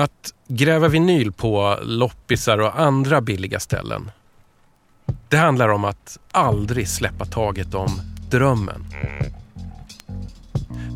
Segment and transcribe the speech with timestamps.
[0.00, 4.10] Att gräva vinyl på loppisar och andra billiga ställen.
[5.28, 8.00] Det handlar om att aldrig släppa taget om
[8.30, 8.84] drömmen.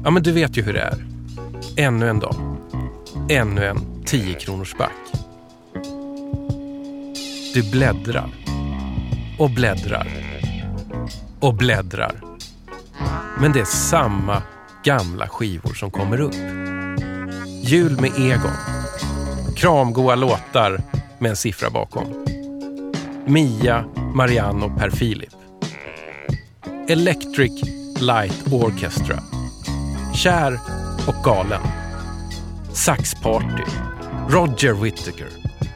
[0.04, 1.06] Ja, men du vet ju hur det är.
[1.77, 2.56] Ännu en dag.
[3.30, 4.93] Ännu en 10 kronors back.
[7.55, 8.30] Du bläddrar.
[9.39, 10.09] Och bläddrar.
[11.41, 12.21] Och bläddrar.
[13.41, 14.43] Men det är samma
[14.84, 16.34] gamla skivor som kommer upp.
[17.62, 18.73] Jul med Egon.
[19.57, 20.80] Kramgoa låtar
[21.19, 22.27] med en siffra bakom.
[23.27, 23.84] Mia,
[24.15, 25.34] Marianne och Per Filip.
[26.88, 27.62] Electric
[28.01, 29.19] Light Orchestra.
[30.14, 30.61] Kär
[31.09, 31.61] och galen.
[32.73, 33.64] Saxparty.
[34.28, 35.28] Roger Whittaker.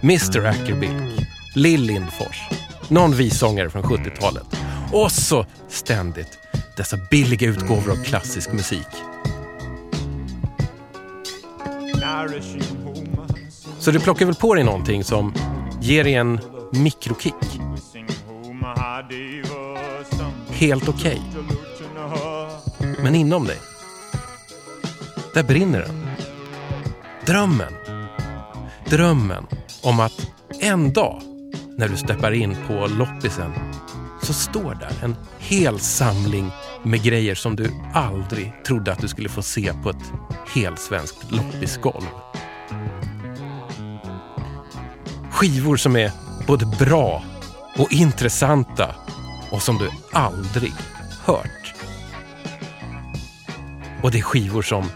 [0.02, 1.28] Mr Ackerbilk.
[1.54, 2.48] Lill Lindfors.
[2.88, 4.46] Någon vissångare från 70-talet.
[4.92, 6.38] Och så ständigt
[6.76, 8.88] dessa billiga utgåvor av klassisk musik.
[13.88, 15.34] Så du plockar väl på dig någonting som
[15.80, 16.40] ger dig en
[16.72, 17.34] mikrokick?
[20.50, 21.22] Helt okej.
[22.78, 22.94] Okay.
[23.02, 23.56] Men inom dig,
[25.34, 26.06] där brinner den.
[27.26, 27.72] Drömmen.
[28.86, 29.46] Drömmen
[29.82, 31.22] om att en dag
[31.76, 33.52] när du steppar in på loppisen
[34.22, 36.50] så står där en hel samling
[36.82, 40.12] med grejer som du aldrig trodde att du skulle få se på ett
[40.54, 42.27] helsvenskt loppisgolv.
[45.38, 46.12] Skivor som är
[46.46, 47.24] både bra
[47.76, 48.94] och intressanta
[49.50, 50.72] och som du aldrig
[51.24, 51.74] hört.
[54.02, 54.90] Och det är skivor som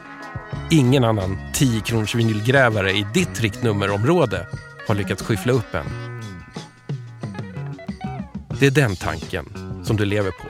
[0.70, 4.46] ingen annan 10 kronors vinylgrävare i ditt riktnummerområde
[4.88, 5.86] har lyckats skyffla upp än.
[8.60, 9.46] Det är den tanken
[9.84, 10.48] som du lever på.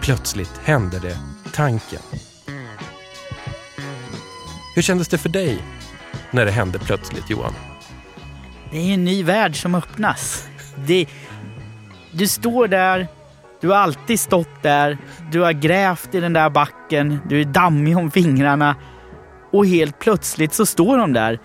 [0.00, 1.18] Plötsligt händer det
[1.52, 2.02] tanken.
[4.74, 5.64] Hur kändes det för dig
[6.30, 7.54] när det hände plötsligt, Johan?
[8.70, 10.48] Det är en ny värld som öppnas.
[10.86, 11.06] Det,
[12.12, 13.08] du står där,
[13.60, 14.98] du har alltid stått där,
[15.32, 18.76] du har grävt i den där backen, du är dammig om fingrarna
[19.52, 21.38] och helt plötsligt så står de där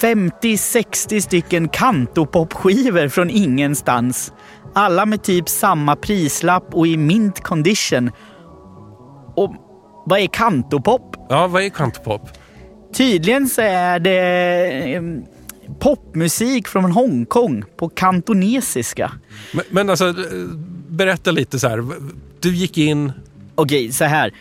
[0.00, 4.32] 50-60 stycken kantopopskivor från ingenstans.
[4.74, 8.10] Alla med typ samma prislapp och i mint condition.
[9.36, 9.54] Och
[10.06, 11.16] vad är kantopop?
[11.28, 12.28] Ja, vad är kantopop?
[12.94, 15.02] Tydligen så är det eh,
[15.78, 19.12] popmusik från Hongkong på kantonesiska.
[19.52, 20.14] Men, men alltså,
[20.88, 21.84] berätta lite så här.
[22.40, 23.12] Du gick in...
[23.54, 24.32] Okej, så här.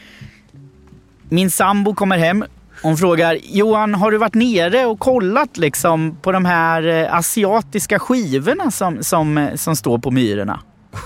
[1.29, 2.45] Min sambo kommer hem.
[2.81, 7.99] Hon frågar, Johan, har du varit nere och kollat liksom på de här eh, asiatiska
[7.99, 10.59] skivorna som, som, som står på myrorna?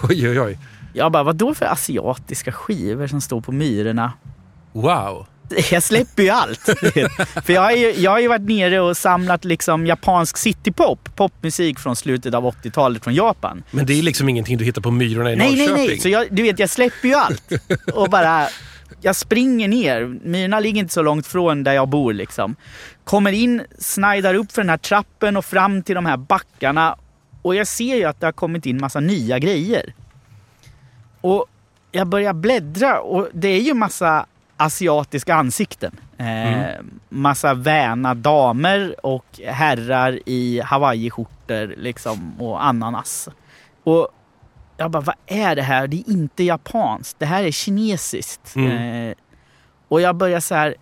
[0.09, 0.59] Oj, oj, oj.
[0.93, 4.13] Jag bara, vad då för asiatiska skivor som står på myrorna?
[4.71, 5.25] Wow.
[5.71, 6.59] Jag släpper ju allt.
[7.45, 11.79] För jag har, ju, jag har ju varit nere och samlat liksom japansk citypop, popmusik
[11.79, 13.63] från slutet av 80-talet från Japan.
[13.71, 15.75] Men det är liksom ingenting du hittar på Myrorna i nej, Norrköping?
[15.75, 17.51] Nej, nej, Så jag, du vet, jag släpper ju allt.
[17.93, 18.47] Och bara,
[19.01, 20.19] jag springer ner.
[20.23, 22.55] Myrorna ligger inte så långt från där jag bor liksom.
[23.03, 26.95] Kommer in, snajdar upp för den här trappen och fram till de här backarna.
[27.41, 29.93] Och jag ser ju att det har kommit in massa nya grejer.
[31.21, 31.45] Och
[31.91, 34.25] jag börjar bläddra och det är ju massa
[34.63, 35.99] asiatiska ansikten.
[36.17, 36.99] Eh, mm.
[37.09, 43.29] Massa väna damer och herrar i hawaiiskjortor liksom och ananas.
[43.83, 44.07] Och
[44.77, 45.87] jag bara, vad är det här?
[45.87, 47.19] Det är inte japanskt.
[47.19, 48.55] Det här är kinesiskt.
[48.55, 49.09] Mm.
[49.09, 49.15] Eh,
[49.87, 50.75] och jag börjar så här,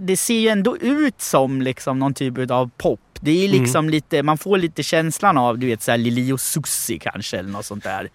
[0.00, 3.00] det ser ju ändå ut som liksom någon typ av pop.
[3.20, 3.62] Det är mm.
[3.62, 3.90] liksom mm.
[3.90, 7.64] lite, man får lite känslan av, du vet såhär Lili och Susi kanske eller något
[7.64, 8.08] sånt där.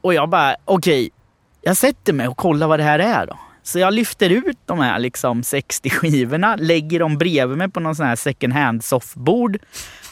[0.00, 1.10] Och jag bara, okej, okay,
[1.62, 3.38] jag sätter mig och kollar vad det här är då.
[3.66, 7.96] Så jag lyfter ut de här liksom 60 skivorna, lägger dem bredvid mig på någon
[7.96, 9.58] sån här second hand soffbord.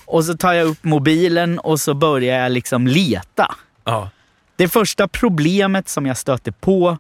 [0.05, 3.55] Och så tar jag upp mobilen och så börjar jag liksom leta.
[3.85, 4.11] Ja.
[4.57, 6.99] Det första problemet som jag stöter på,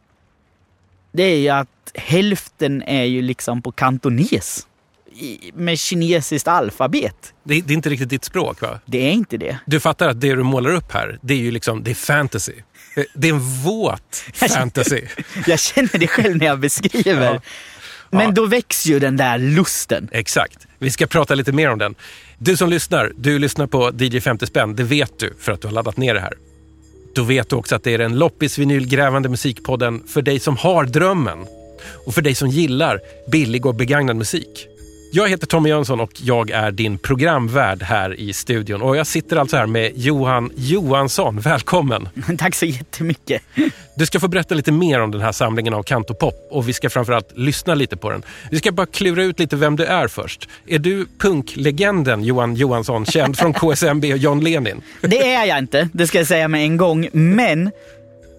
[1.13, 4.67] det är ju att hälften är ju liksom på kantones.
[5.55, 7.35] Med kinesiskt alfabet.
[7.43, 8.81] Det, det, är inte riktigt ditt språk va?
[8.87, 9.59] Det är inte det.
[9.67, 12.55] Du fattar att det du målar upp här, det är ju liksom, det är fantasy.
[13.15, 15.01] Det är en våt fantasy.
[15.47, 17.35] jag känner det själv när jag beskriver.
[17.35, 17.41] Ja.
[18.11, 18.31] Men ja.
[18.31, 20.09] då väcks ju den där lusten.
[20.13, 20.67] Exakt.
[20.79, 21.95] Vi ska prata lite mer om den.
[22.39, 24.77] Du som lyssnar, du lyssnar på DJ 50 spänn.
[24.77, 26.35] Det vet du för att du har laddat ner det här.
[27.15, 30.85] Då vet du också att det är den loppis vinylgrävande musikpodden för dig som har
[30.85, 31.47] drömmen
[32.07, 33.01] och för dig som gillar
[33.33, 34.69] billig och begagnad musik.
[35.17, 38.83] Jag heter Tommy Jönsson och jag är din programvärd här i studion.
[38.83, 41.41] Och jag sitter alltså här med Johan Johansson.
[41.41, 42.09] Välkommen!
[42.39, 43.43] Tack så jättemycket.
[43.97, 46.91] Du ska få berätta lite mer om den här samlingen av Kantopop och vi ska
[46.91, 48.23] framförallt lyssna lite på den.
[48.51, 50.49] Vi ska bara klura ut lite vem du är först.
[50.67, 54.83] Är du punklegenden Johan Johansson, känd från KSMB och John Lenin?
[55.01, 57.09] Det är jag inte, det ska jag säga med en gång.
[57.13, 57.71] Men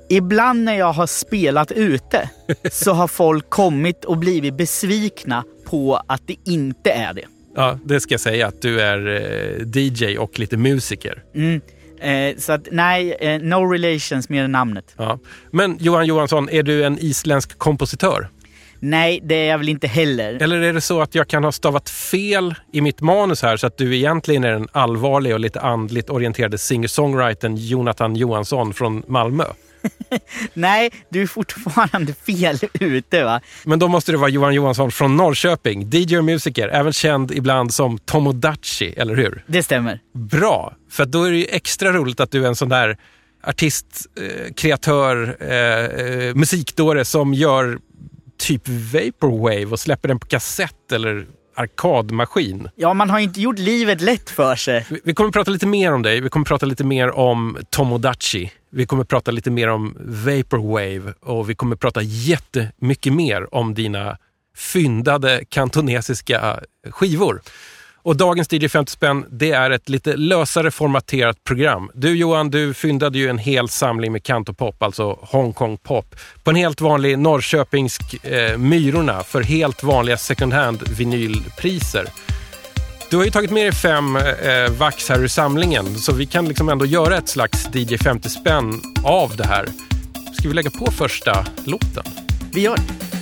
[0.09, 2.29] ibland när jag har spelat ute
[2.71, 7.25] så har folk kommit och blivit besvikna på att det inte är det.
[7.55, 11.23] Ja, det ska jag säga att du är eh, DJ och lite musiker.
[11.35, 11.61] Mm.
[11.99, 14.93] Eh, så att nej, eh, no relations med namnet.
[14.97, 15.19] Ja.
[15.51, 18.27] Men Johan Johansson, är du en isländsk kompositör?
[18.79, 20.43] Nej, det är jag väl inte heller.
[20.43, 23.67] Eller är det så att jag kan ha stavat fel i mitt manus här så
[23.67, 29.43] att du egentligen är den allvarliga och lite andligt orienterade singer-songwritern Jonathan Johansson från Malmö?
[30.53, 33.41] Nej, du är fortfarande fel ute va?
[33.63, 37.73] Men då måste det vara Johan Johansson från Norrköping, DJ och musiker, även känd ibland
[37.73, 39.43] som Tomodachi, eller hur?
[39.47, 39.99] Det stämmer.
[40.13, 42.97] Bra, för då är det ju extra roligt att du är en sån där
[43.43, 47.79] artist, eh, kreatör, eh, eh, musikdåre som gör
[48.37, 52.69] typ vaporwave och släpper den på kassett eller arkadmaskin.
[52.75, 54.85] Ja, man har inte gjort livet lätt för sig.
[55.03, 56.21] Vi kommer prata lite mer om dig.
[56.21, 58.51] Vi kommer prata lite mer om Tomodachi.
[58.75, 64.17] Vi kommer prata lite mer om Vaporwave och vi kommer prata jättemycket mer om dina
[64.57, 67.41] fyndade kantonesiska skivor.
[67.95, 71.91] Och dagens DJ 50 spänn, det är ett lite lösare formaterat program.
[71.93, 76.55] Du Johan, du fyndade ju en hel samling med kantopop, alltså Hongkong pop, på en
[76.55, 82.05] helt vanlig Norrköpingsk eh, Myrorna för helt vanliga second hand vinylpriser.
[83.09, 86.47] Du har ju tagit med dig fem eh, vax här ur samlingen, så vi kan
[86.47, 89.67] liksom ändå göra ett slags DJ 50 spänn av det här.
[90.33, 92.03] Ska vi lägga på första låten?
[92.53, 93.14] Vi gör det.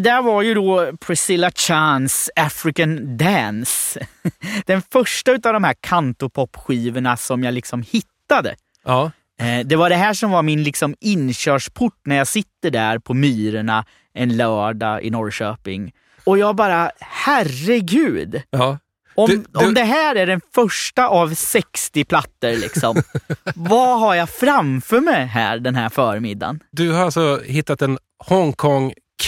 [0.00, 4.06] Det där var ju då Priscilla Chans African Dance.
[4.66, 8.54] Den första av de här kantopop-skivorna som jag liksom hittade.
[8.84, 9.10] Ja.
[9.40, 13.14] Eh, Det var det här som var min liksom inkörsport när jag sitter där på
[13.14, 15.92] Myrorna en lördag i Norrköping.
[16.24, 18.42] Och jag bara, herregud!
[18.50, 18.78] ja.
[19.14, 23.02] Om, Du- du- om det här är den första av 60 plattor, liksom,
[23.54, 26.60] vad har jag framför mig här den här förmiddagen?
[26.70, 27.98] Du har alltså hittat en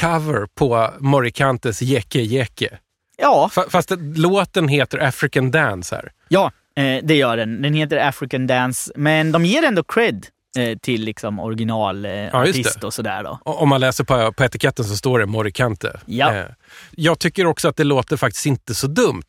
[0.01, 2.79] Hongkong-cover på Morikantes Jeke Jeke.
[3.19, 6.13] Ja, Fa- Fast det- låten heter African Dance här.
[6.29, 7.63] ja eh, det gör den.
[7.63, 10.27] Den heter African Dance, men de ger ändå cred
[10.59, 13.25] eh, till liksom originalartist eh, Ja, och sådär.
[13.25, 13.39] Då.
[13.45, 16.01] Om man läser på, på etiketten så står det Morikante.
[16.07, 16.35] Ja.
[16.35, 16.45] Eh,
[16.91, 19.23] Jag tycker också att det låter faktiskt inte så dumt.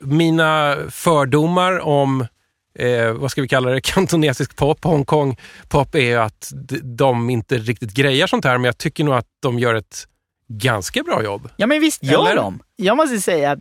[0.00, 2.26] Mina fördomar om,
[2.78, 5.36] eh, vad ska vi kalla det, kantonesisk pop, Hongkong
[5.68, 6.52] pop är att
[6.82, 10.08] de inte riktigt grejar sånt här, men jag tycker nog att de gör ett
[10.48, 11.48] ganska bra jobb.
[11.56, 12.36] Ja, men visst gör Eller?
[12.36, 12.62] de.
[12.76, 13.58] Jag måste säga att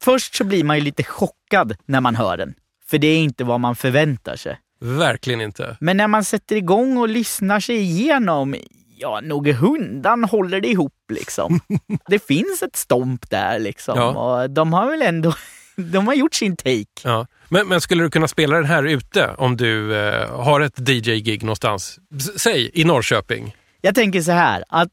[0.00, 2.54] först så blir man ju lite chockad när man hör den.
[2.86, 4.58] För det är inte vad man förväntar sig.
[4.80, 5.76] Verkligen inte.
[5.80, 8.56] Men när man sätter igång och lyssnar sig igenom,
[8.96, 11.60] ja, nog hundan håller det ihop liksom.
[12.08, 13.98] det finns ett stomp där liksom.
[13.98, 14.08] Ja.
[14.08, 15.34] Och de har väl ändå,
[15.76, 16.84] de har gjort sin take.
[17.04, 17.26] Ja.
[17.48, 21.42] Men, men skulle du kunna spela den här ute om du eh, har ett DJ-gig
[21.42, 21.98] någonstans?
[22.16, 23.56] S- säg i Norrköping.
[23.80, 24.88] Jag tänker så här, att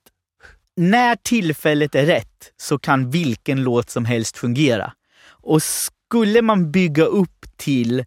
[0.78, 4.94] när tillfället är rätt så kan vilken låt som helst fungera.
[5.26, 8.06] Och skulle man bygga upp till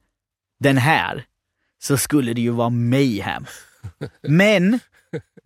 [0.60, 1.24] den här
[1.82, 3.46] så skulle det ju vara mayhem.
[4.28, 4.78] Men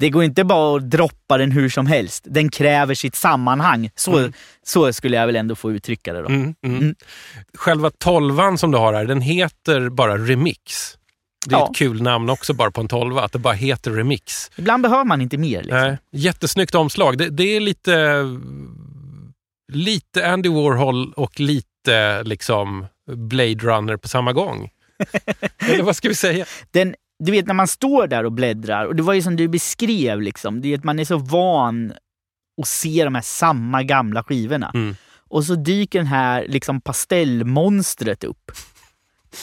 [0.00, 2.24] det går inte bara att droppa den hur som helst.
[2.28, 3.90] Den kräver sitt sammanhang.
[3.94, 4.28] Så,
[4.62, 6.28] så skulle jag väl ändå få uttrycka det då.
[6.28, 6.76] Mm, mm.
[6.78, 6.94] Mm.
[7.54, 10.62] Själva tolvan som du har här, den heter bara Remix.
[11.48, 11.68] Det är Ja.
[11.70, 14.50] ett kul namn också bara på en tolva, att det bara heter Remix.
[14.56, 15.62] Ibland behöver man inte mer.
[15.62, 15.78] Liksom.
[15.80, 17.18] Nej, jättesnyggt omslag.
[17.18, 18.24] Det, det är lite,
[19.72, 24.70] lite Andy Warhol och lite liksom Blade Runner på samma gång.
[25.58, 26.44] Eller vad ska vi säga?
[26.70, 29.48] den, du vet när man står där och bläddrar, och det var ju som du
[29.48, 31.92] beskrev, liksom, det är att man är så van
[32.62, 34.70] att se de här samma gamla skivorna.
[34.74, 34.96] Mm.
[35.28, 38.52] Och så dyker den här liksom pastellmonstret upp.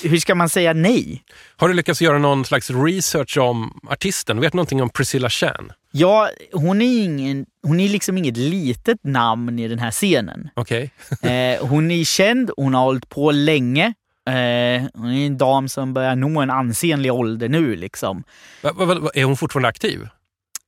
[0.03, 1.23] Hur ska man säga nej?
[1.55, 4.39] Har du lyckats göra någon slags research om artisten?
[4.39, 5.71] Vet du någonting om Priscilla Chan?
[5.91, 10.49] Ja, hon är, ingen, hon är liksom inget litet namn i den här scenen.
[10.53, 10.91] Okej.
[11.21, 13.93] Eh, hon är känd, hon har hållit på länge.
[14.27, 17.75] Eh, hon är en dam som börjar nå en ansenlig ålder nu.
[17.75, 18.23] Liksom.
[18.63, 20.07] Va- va- va- Är hon fortfarande aktiv?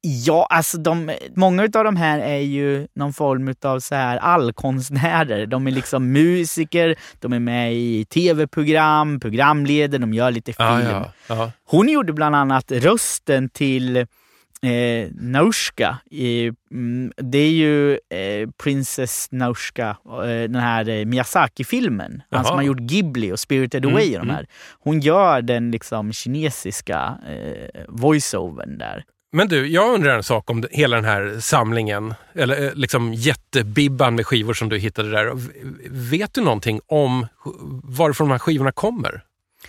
[0.01, 5.45] Ja, alltså de, många av de här är ju någon form av så här allkonstnärer.
[5.45, 10.69] De är liksom musiker, de är med i tv-program, programleder, de gör lite film.
[10.69, 11.51] Ah, ja.
[11.65, 14.07] Hon gjorde bland annat rösten till
[14.63, 15.97] eh, Naushka.
[16.11, 22.21] I, mm, det är ju eh, Princess Naushka, eh, den här eh, Miyazaki-filmen.
[22.31, 24.35] Han som har gjort Ghibli och Spirited Mm, Away och de mm.
[24.35, 24.47] här.
[24.79, 29.03] Hon gör den liksom kinesiska eh, voiceovern där.
[29.31, 34.15] Men du, jag undrar en sak om hela den här samlingen, eller eh, liksom jättebibban
[34.15, 35.31] med skivor som du hittade där.
[35.89, 37.27] Vet du någonting om
[37.83, 39.21] varifrån de här skivorna kommer?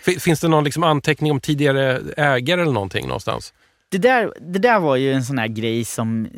[0.04, 3.54] Fi- Finns det någon liksom anteckning om tidigare ägare eller någonting någonstans?
[3.90, 6.28] Det där, det där var ju en sån här grej som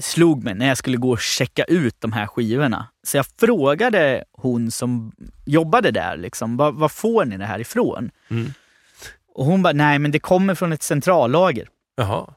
[0.00, 2.88] slog mig när jag skulle gå och checka ut de här skivorna.
[3.06, 5.12] Så jag frågade hon som
[5.46, 8.10] jobbade där, liksom, var, var får ni det här ifrån?
[8.28, 8.52] Mm.
[9.34, 11.68] Och hon bara, nej men det kommer från ett centrallager.
[11.96, 12.34] Jaha.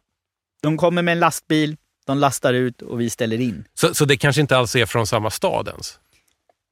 [0.62, 3.65] De kommer med en lastbil, de lastar ut och vi ställer in.
[3.74, 6.00] Så, så det kanske inte alls är från samma stad ens?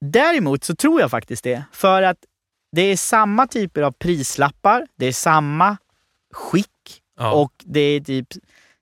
[0.01, 1.63] Däremot så tror jag faktiskt det.
[1.71, 2.17] För att
[2.71, 5.77] det är samma typer av prislappar, det är samma
[6.33, 6.69] skick
[7.17, 7.31] Ja.
[7.31, 8.27] och det är typ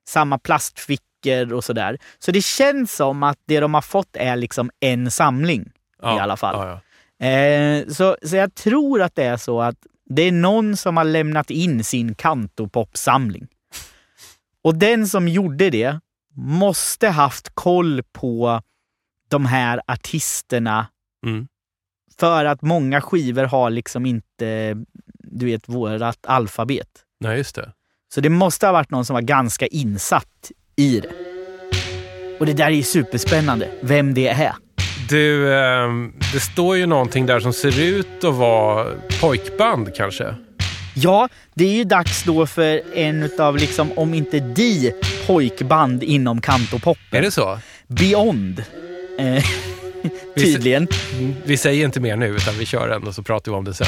[0.08, 1.98] samma plastfickor och sådär.
[2.18, 5.72] Så det känns som att det de har fått är liksom en samling
[6.02, 6.80] ja, i alla fall.
[7.18, 7.26] Ja.
[7.26, 9.76] Eh, så, så jag tror att det är så att
[10.10, 13.46] det är någon som har lämnat in sin kantopopsamling.
[14.64, 16.00] Och den som gjorde det
[16.34, 18.62] måste haft koll på
[19.28, 20.86] de här artisterna
[21.26, 21.48] Mm.
[22.18, 24.76] för att många skivor har liksom inte,
[25.18, 26.88] du vet, vårat alfabet.
[27.20, 27.72] Nej, just det.
[28.14, 31.08] Så det måste ha varit någon som var ganska insatt i det.
[32.40, 34.52] Och det där är ju superspännande, vem det är.
[35.08, 38.86] Du, ehm, det står ju någonting där som ser ut att vara
[39.20, 40.34] pojkband kanske.
[40.94, 44.92] Ja, det är ju dags då för en utav, liksom, om inte de,
[45.26, 47.18] pojkband inom kantopoppen.
[47.18, 47.58] Är det så?
[47.86, 48.64] Beyond.
[49.18, 49.44] Eh,
[50.36, 50.88] tydligen.
[51.18, 53.64] Mm, Vi säger inte mer nu utan vi kör den och så pratar vi om
[53.64, 53.86] det sen.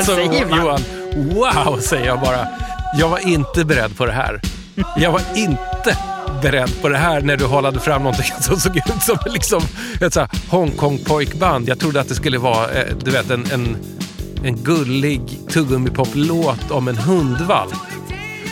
[0.00, 0.58] alltså, säger man?
[0.58, 0.80] Johan,
[1.14, 2.46] wow säger jag bara.
[2.98, 4.40] Jag var inte beredd på det här.
[4.96, 5.96] Jag var inte
[6.42, 9.62] beredd på det här när du hållade fram någonting som såg ut som liksom
[10.00, 10.16] ett
[10.50, 11.68] Hongkong-pojkband.
[11.68, 13.76] Jag trodde att det skulle vara eh, du vet, en, en,
[14.44, 17.74] en gullig tuggummi-pop-låt om en hundvalp.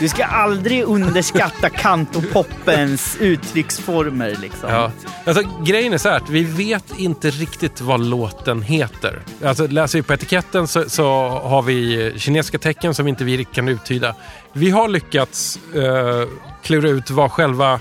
[0.01, 4.37] Du ska aldrig underskatta kantopoppens uttrycksformer.
[4.41, 4.71] Liksom.
[4.71, 4.93] Ja.
[5.25, 9.21] Alltså, grejen är så här att vi vet inte riktigt vad låten heter.
[9.45, 13.55] Alltså, läser vi på etiketten så, så har vi kinesiska tecken som inte vi riktigt
[13.57, 14.15] kan uttyda.
[14.53, 16.29] Vi har lyckats eh,
[16.63, 17.81] klura ut vad själva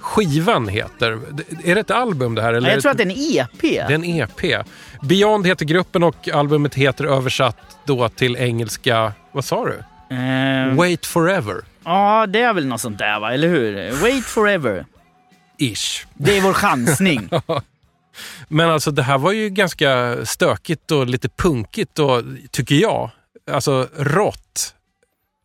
[0.00, 1.20] skivan heter.
[1.64, 2.52] Är det ett album det här?
[2.52, 3.60] Eller Ja, jag tror att det är en EP.
[3.60, 4.66] det är en EP.
[5.02, 9.82] Beyond heter gruppen och albumet heter översatt då till engelska, vad sa du?
[10.10, 11.56] Eh, Wait Forever.
[11.84, 13.34] ja, det är väl något sånt där, va?
[13.34, 13.92] eller hur?
[14.02, 14.86] Wait forever.
[15.58, 16.06] Ish.
[16.14, 17.28] Det är vår chansning.
[18.48, 23.10] Men alltså det här var ju ganska stökigt och lite punkigt och tycker jag.
[23.50, 24.72] Alltså rått.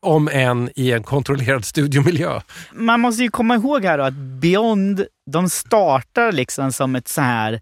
[0.04, 2.42] Om än i en kontrollerad studiomiljö.
[2.74, 7.22] Man måste ju komma ihåg här då att Beyond, de startar liksom som ett så
[7.22, 7.62] här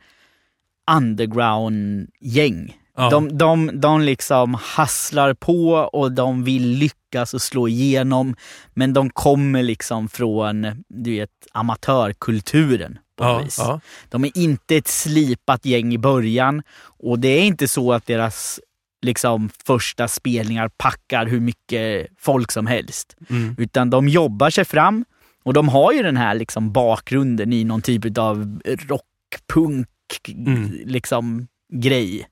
[0.91, 2.77] underground-gäng.
[3.01, 3.09] Ja.
[3.09, 8.35] De, de, de liksom hasslar på och de vill lyckas och slå igenom.
[8.73, 12.97] Men de kommer liksom från du vet, amatörkulturen.
[13.17, 13.55] På Ja, vis.
[13.59, 13.79] ja.
[14.09, 18.59] De är inte ett slipat gäng i början och det är inte så att deras
[19.01, 23.15] liksom, första spelningar packar hur mycket folk som helst.
[23.29, 23.55] Mm.
[23.57, 25.05] Utan de jobbar sig fram
[25.43, 29.87] och de har ju den här liksom, bakgrunden i någon typ av rockpunk
[30.27, 30.71] Mm.
[30.85, 32.27] liksom, grej.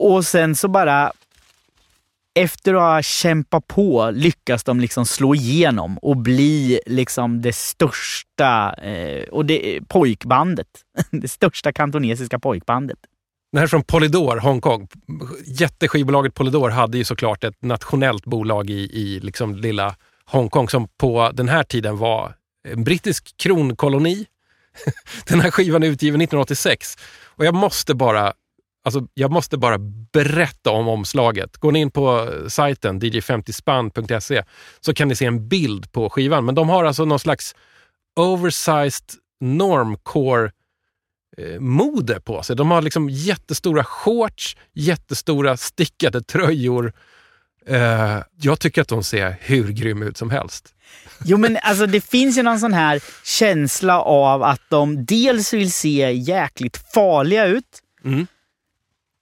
[0.00, 1.12] Och sen så bara
[2.34, 8.74] efter att ha kämpat på lyckas de liksom slå igenom och bli liksom det största
[8.74, 10.66] eh, och det, pojkbandet.
[11.10, 12.98] Det största kantonesiska pojkbandet.
[13.52, 14.88] Det här är från Polydor, Hongkong.
[15.46, 21.30] Jätteskivbolaget Polydor hade ju såklart ett nationellt bolag i, i liksom lilla Hongkong som på
[21.34, 22.34] den här tiden var
[22.68, 24.26] en brittisk kronkoloni.
[25.26, 28.32] Den här skivan är utgiven 1986 och jag måste bara
[28.82, 29.78] Alltså, jag måste bara
[30.12, 31.56] berätta om omslaget.
[31.56, 34.42] Går ni in på sajten dj50span.se
[34.80, 36.44] så kan ni se en bild på skivan.
[36.44, 37.54] Men de har alltså någon slags
[38.16, 39.04] oversized
[39.40, 40.50] normcore
[41.36, 42.56] eh, mode på sig.
[42.56, 46.92] De har liksom jättestora shorts, jättestora stickade tröjor.
[47.66, 50.74] Eh, jag tycker att de ser hur grym ut som helst.
[51.24, 55.72] Jo men alltså det finns ju någon sån här känsla av att de dels vill
[55.72, 57.78] se jäkligt farliga ut.
[58.04, 58.26] Mm.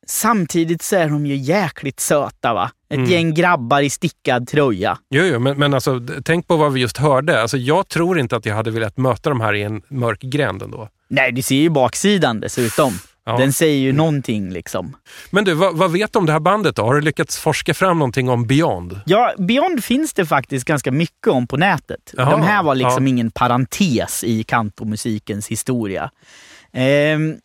[0.08, 2.70] Samtidigt så är de ju jäkligt söta va?
[2.90, 3.10] Ett Mm.
[3.10, 4.98] gäng grabbar i stickad tröja.
[5.10, 7.42] Jo, jo men, men alltså, tänk på vad vi just hörde.
[7.42, 10.62] Alltså, jag tror inte att jag hade velat möta de här i en mörk gränd
[10.62, 10.88] ändå.
[11.08, 12.92] Nej, du ser ju baksidan dessutom.
[13.26, 13.36] Ja.
[13.38, 14.96] Den säger ju någonting liksom.
[15.30, 16.82] Men du, vad, vad vet du om det här bandet då?
[16.82, 19.00] Har du lyckats forska fram någonting om Beyond?
[19.06, 22.14] Ja, Beyond finns det faktiskt ganska mycket om på nätet.
[22.16, 23.08] Jaha, De här var liksom ja.
[23.10, 26.10] ingen parentes i kantomusikens historia.
[26.72, 27.36] Ehm,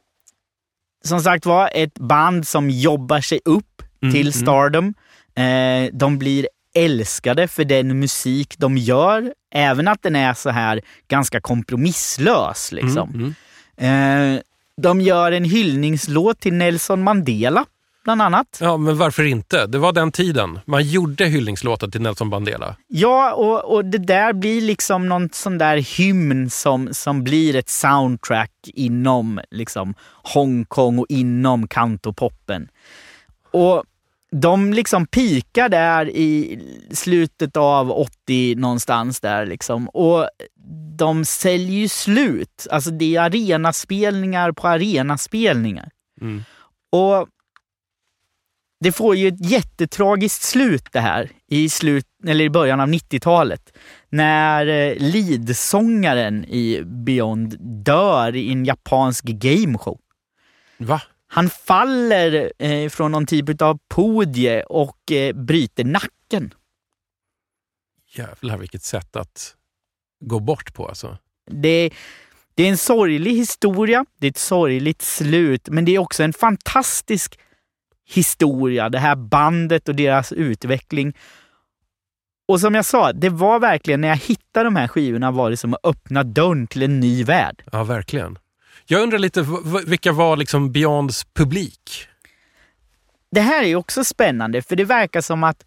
[1.04, 3.66] som sagt var, ett band som jobbar sig upp
[4.04, 4.34] Mm, till mm.
[4.34, 4.94] stardom.
[5.36, 10.82] Eh, de blir älskade för den musik de gör, även att den är så här
[11.08, 12.72] ganska kompromisslös.
[12.72, 13.10] Liksom.
[13.10, 13.34] Mm,
[13.78, 14.36] mm.
[14.36, 14.42] Eh,
[14.82, 17.66] de gör en hyllningslåt till Nelson Mandela,
[18.04, 18.58] bland annat.
[18.62, 19.68] Ja, men varför inte?
[19.68, 20.60] Det var den tiden.
[20.66, 22.76] Man gjorde hyllningslåtar till Nelson Mandela.
[22.88, 27.70] Ja, och, och det där blir liksom någon sån där hymn som, som blir ett
[27.70, 32.68] soundtrack inom liksom Hongkong och inom kantopoppen.
[33.52, 33.84] Och
[34.32, 36.60] de liksom pikar där i
[36.92, 39.89] slutet av 80 någonstans där liksom.
[39.89, 40.30] Och
[40.98, 42.68] de säljer ju slut.
[42.72, 45.89] Alltså det är arenaspelningar på arenaspelningar.
[46.22, 46.44] Mm.
[46.92, 47.28] Och
[48.84, 53.78] det får ju ett jättetragiskt slut det här i, slut, eller i början av 90-talet.
[54.10, 60.00] När eh, leadsångaren i Beyond dör i en japansk gameshow.
[60.78, 61.02] Va?
[61.28, 66.54] Han faller eh, från någon typ av podie och eh, bryter nacken.
[68.15, 69.56] Jävlar vilket sätt att
[70.26, 71.17] gå bort på alltså.
[71.52, 71.89] Det,
[72.56, 76.34] det är en sorglig historia, det är ett sorgligt slut, men det är också en
[76.34, 77.39] fantastisk
[78.06, 81.13] historia, det här bandet och deras utveckling.
[82.48, 85.58] Och som jag sa, det var verkligen när jag hittade de här skivorna var det
[85.58, 87.63] som att öppna dörren till en ny värld.
[87.72, 88.38] Ja, verkligen.
[88.86, 89.46] Jag undrar lite,
[89.86, 92.08] vilka var liksom Beyonds publik?
[93.32, 95.66] Det här är också spännande, för det verkar som att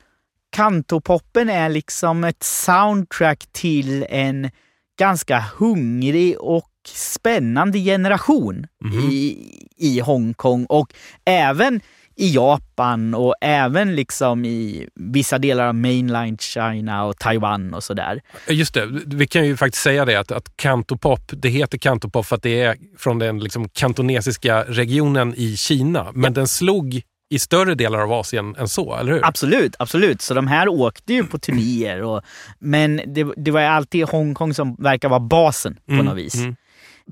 [0.51, 4.51] kantopoppen är liksom ett soundtrack till en
[4.99, 9.01] ganska hungrig och spännande generation Mhm.
[9.11, 9.39] i,
[9.77, 10.95] i Hongkong och
[11.25, 11.81] även
[12.17, 18.21] i Japan och även liksom i vissa delar av mainline China och Taiwan och sådär.
[18.49, 22.37] Just det, vi kan ju faktiskt säga det att, att kantopop, det heter kantopop för
[22.37, 26.07] att det är från den liksom kantonesiska regionen i Kina.
[26.13, 26.31] Men ja.
[26.31, 29.27] den slog i större delar av Asien än så, eller hur?
[29.27, 30.23] Absolut, absolut.
[30.23, 32.03] Så de här åkte ju på turnéer.
[32.03, 32.23] Och,
[32.59, 36.35] men det, det var alltid Hongkong som verkar vara basen på mm, något vis.
[36.35, 36.57] Mm.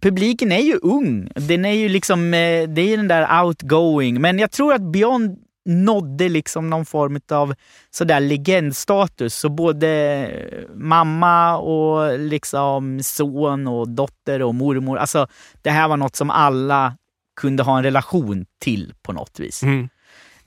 [0.02, 1.28] Publiken är ju ung.
[1.35, 4.20] Den är ju liksom, eh, det är den där outgoing.
[4.20, 7.54] Men jag tror att Beyond nådde liksom någon form av
[7.90, 9.35] sådär legendstatus.
[9.35, 10.30] Så både
[10.74, 14.98] mamma och liksom son och dotter och mormor.
[14.98, 15.26] Alltså
[15.62, 16.96] det här var något som alla
[17.40, 19.62] kunde ha en relation till på något vis.
[19.62, 19.88] Mm.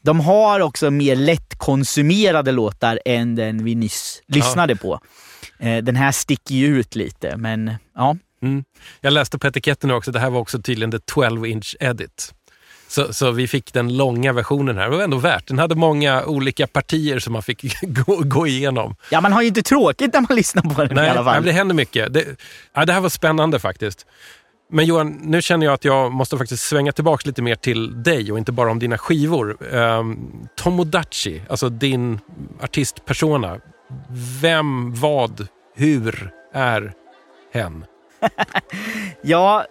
[0.01, 4.35] De har också mer lättkonsumerade låtar än den vi nyss ja.
[4.35, 4.99] lyssnade på.
[5.59, 8.15] Eh, den här sticker ju ut lite, men ja.
[8.41, 8.63] Mm.
[9.01, 12.33] Jag läste på etiketten också, det här var också tydligen the 12 inch edit.
[12.87, 14.89] Så, så vi fick den långa versionen här.
[14.89, 15.47] Det var ändå värt.
[15.47, 18.95] Den hade många olika partier som man fick gå, gå igenom.
[19.09, 21.33] Ja, man har ju inte tråkigt när man lyssnar på den nej, i alla fall.
[21.33, 22.13] Nej, det händer mycket.
[22.13, 22.25] Det,
[22.73, 24.05] ja, det här var spännande faktiskt.
[24.71, 28.31] Men Johan, nu känner jag att jag måste faktiskt svänga tillbaka lite mer till dig
[28.31, 29.75] och inte bara om dina skivor.
[29.75, 32.19] Um, Tomodachi, alltså din
[32.61, 33.59] artistpersona.
[34.41, 36.93] Vem, vad, hur är
[37.53, 37.85] hen?
[39.21, 39.65] ja,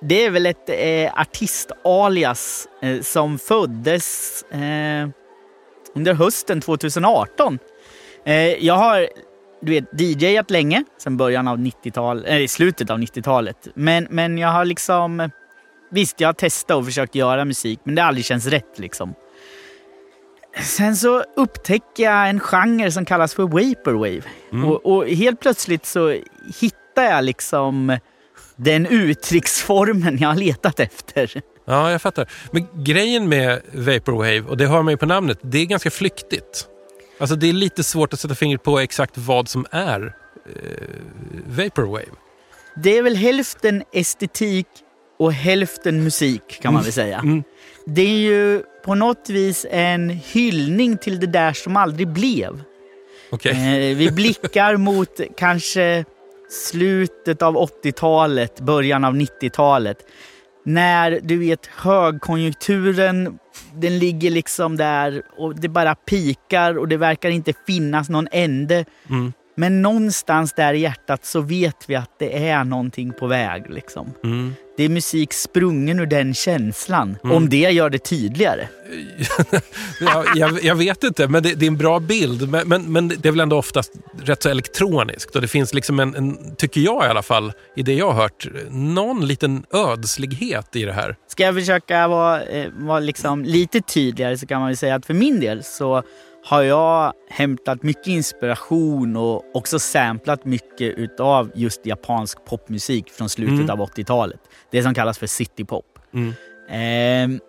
[0.00, 5.08] det är väl ett eh, artistalias eh, som föddes eh,
[5.94, 7.58] under hösten 2018.
[8.24, 9.08] Eh, jag har
[9.62, 13.68] du vet, DJat länge, sen början av 90-talet, eller slutet av 90-talet.
[13.74, 15.30] Men, men jag har liksom...
[15.90, 19.14] Visst, jag har testat och försökt göra musik, men det har aldrig känts rätt liksom.
[20.60, 24.22] Sen så upptäcker jag en genre som kallas för Vaporwave.
[24.52, 24.64] Mm.
[24.64, 26.08] Och, och, helt plötsligt så
[26.60, 27.98] hittar jag liksom
[28.56, 31.42] den uttrycksformen jag har letat efter.
[31.64, 32.28] Ja, jag fattar.
[32.50, 36.68] Men grejen med Vaporwave, och det hör man ju på namnet, det är ganska flyktigt.
[37.18, 40.14] Alltså det är lite svårt att sätta fingret på exakt vad som är
[40.46, 40.52] eh,
[41.46, 42.12] Vaporwave.
[42.76, 44.66] Det är väl hälften estetik
[45.18, 47.18] och hälften musik kan man väl säga.
[47.18, 47.42] Mm.
[47.86, 52.62] Det är ju på något vis en hyllning till det där som aldrig blev.
[53.30, 53.52] Okay.
[53.52, 56.04] Eh, vi blickar mot kanske
[56.52, 59.98] slutet av 80-talet, början av 90-talet.
[60.64, 63.38] När du vet högkonjunkturen
[63.74, 68.84] den ligger liksom där och det bara pikar och det verkar inte finnas någon ände.
[69.10, 69.32] Mm.
[69.54, 73.70] Men någonstans där i hjärtat så vet vi att det är någonting på väg.
[73.70, 74.14] Liksom.
[74.24, 74.54] Mm.
[74.76, 77.16] Det är musik sprungen ur den känslan.
[77.24, 77.36] Mm.
[77.36, 78.68] Om det gör det tydligare.
[80.00, 82.48] ja, jag, jag, vet inte, men det, det, är en bra bild.
[82.48, 85.36] Men, men, men, det är väl ändå oftast rätt så elektroniskt.
[85.36, 88.22] Och det finns, liksom en, en, tycker jag i alla fall, i det jag har
[88.22, 91.16] hört, någon liten ödslighet i det här.
[91.28, 95.14] Ska jag försöka vara, eh, vara liksom lite tydligare så kan man säga att för
[95.14, 96.02] min del så
[96.44, 103.54] har jag hämtat mycket inspiration och också samplat mycket utav just japansk popmusik från slutet
[103.54, 103.70] mm.
[103.70, 104.40] av 80-talet.
[104.70, 105.98] Det som kallas för citypop.
[106.14, 106.34] Mm.
[106.68, 107.40] Eh,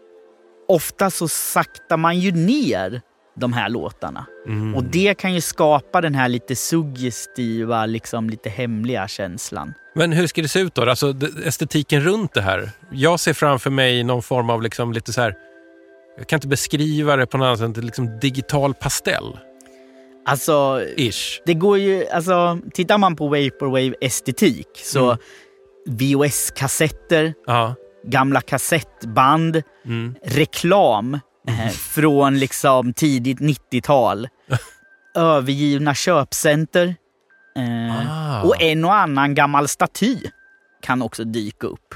[0.68, 3.02] ofta så saktar man ju ner
[3.36, 4.26] de här låtarna.
[4.48, 4.76] Mm.
[4.76, 9.74] Och det kan ju skapa den här lite suggestiva, liksom lite hemliga känslan.
[9.96, 10.90] Men hur ska det se ut då?
[10.90, 12.70] Alltså estetiken runt det här.
[12.92, 15.36] Jag ser framför mig någon form av liksom lite så här
[16.18, 19.40] jag kan inte beskriva det på något annat sätt liksom digital pastell.
[20.26, 21.42] Alltså, Ish.
[21.46, 25.18] det går ju, alltså, tittar man på Vaporwave-estetik så mm.
[25.86, 27.34] VHS-kassetter,
[28.04, 30.16] gamla kassettband, mm.
[30.24, 34.28] reklam eh, från liksom tidigt 90-tal,
[35.16, 36.96] övergivna köpcenter
[37.58, 38.42] eh, ah.
[38.42, 40.18] och en och annan gammal staty
[40.82, 41.96] kan också dyka upp.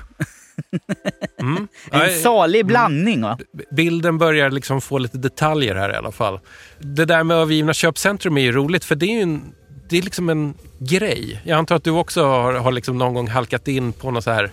[1.39, 1.67] Mm.
[1.91, 3.21] en salig blandning.
[3.21, 3.37] Va?
[3.71, 6.39] Bilden börjar liksom få lite detaljer här i alla fall.
[6.79, 9.41] Det där med övergivna köpcentrum är ju roligt för det är ju en,
[9.89, 11.41] det är liksom en grej.
[11.43, 14.31] Jag antar att du också har, har liksom någon gång halkat in på något så
[14.31, 14.51] här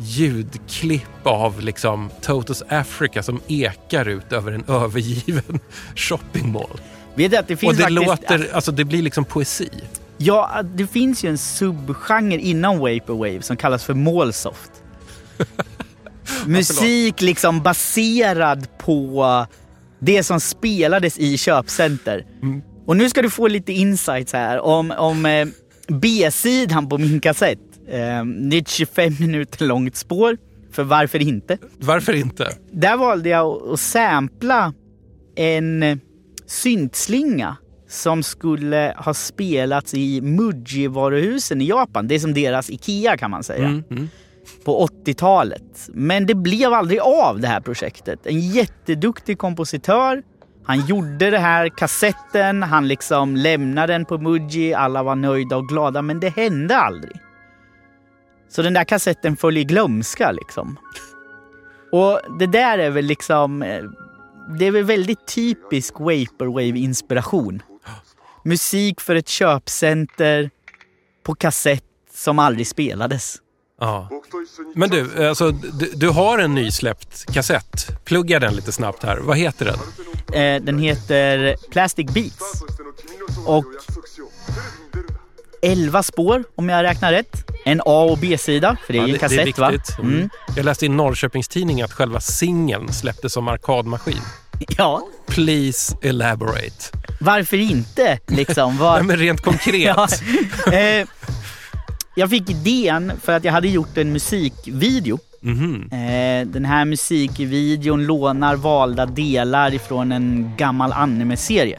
[0.00, 5.60] ljudklipp av liksom Totos Africa som ekar ut över en övergiven
[5.96, 6.80] shoppingmall.
[7.14, 8.30] Vet att det finns Och det faktiskt...
[8.30, 9.70] låter, alltså det blir liksom poesi.
[10.18, 14.70] Ja, det finns ju en subgenre inom Vaporwave som kallas för Målsoft.
[16.46, 19.46] Musik liksom baserad på
[19.98, 22.26] det som spelades i köpcenter.
[22.42, 22.62] Mm.
[22.86, 25.48] Och nu ska du få lite insights här om, om eh,
[25.88, 27.58] B-sidan på min kassett.
[27.88, 30.36] Eh, det är ett 25 minuter långt spår.
[30.72, 31.58] För varför inte?
[31.78, 32.52] Varför inte?
[32.72, 34.72] Där valde jag att sampla
[35.36, 36.00] en
[36.46, 37.56] syntslinga
[37.88, 42.08] som skulle ha spelats i Muji-varuhusen i Japan.
[42.08, 43.64] Det är som deras Ikea kan man säga.
[43.64, 44.08] Mm, mm
[44.64, 45.88] på 80-talet.
[45.88, 48.26] Men det blev aldrig av det här projektet.
[48.26, 50.22] En jätteduktig kompositör.
[50.64, 55.68] Han gjorde den här kassetten, han liksom lämnade den på Muji, alla var nöjda och
[55.68, 57.16] glada, men det hände aldrig.
[58.48, 60.78] Så den där kassetten föll i glömska liksom.
[61.92, 63.84] Och det där är väl liksom, eh,
[64.58, 67.62] det är väl väldigt typisk Vaporwave-inspiration.
[68.44, 70.50] Musik för ett köpcenter
[71.22, 71.84] på kassett
[72.14, 73.36] som aldrig spelades.
[73.80, 74.08] Ja.
[74.74, 78.04] Men du, alltså, du, du har en nysläppt kassett.
[78.04, 79.16] Plugga den lite snabbt här.
[79.16, 79.78] Vad heter den?
[80.42, 82.62] Eh, den heter Plastic Beats.
[83.46, 83.64] Och
[85.62, 87.50] 11 spår om jag räknar rätt.
[87.64, 89.98] En A och B-sida, för det är ju en kassett det är viktigt.
[89.98, 90.04] va?
[90.04, 90.30] Mm.
[90.56, 94.20] Jag läste i Norrköpings Tidning att själva singeln släpptes som arkadmaskin.
[94.68, 96.98] Ja, Please elaborate.
[97.20, 98.78] varför inte liksom?
[98.78, 98.94] Var...
[98.96, 99.96] Nej, men rent konkret.
[100.66, 101.06] Ja, eh,
[102.18, 105.18] jag fick idén för att jag hade gjort en musikvideo.
[105.40, 105.88] Mhm.
[105.92, 111.78] Eh, den här musikvideon lånar valda delar ifrån en gammal anime-serie.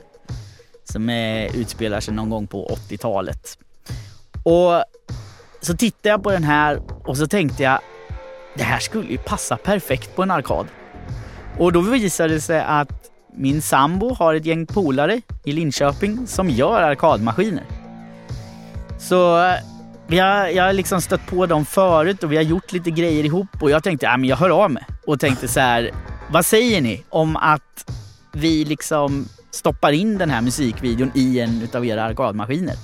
[0.84, 3.58] Som eh, utspelar sig någon gång på 80-talet.
[4.44, 4.84] Och
[5.62, 7.80] så tittade jag på den här och så tänkte jag,
[8.56, 10.66] det här skulle ju passa perfekt på en arkad.
[11.58, 16.50] Och då visade det sig att min sambo har ett gäng polare i Linköping som
[16.50, 17.64] gör arkadmaskiner.
[19.00, 19.52] Så
[20.10, 23.24] vi har, jag har liksom stött på dem förut och vi har gjort lite grejer
[23.24, 24.86] ihop och jag tänkte, ja men jag hör av mig.
[25.06, 25.92] Och tänkte så här,
[26.30, 27.92] vad säger ni om att
[28.32, 32.76] vi liksom stoppar in den här musikvideon i en utav era arkadmaskiner?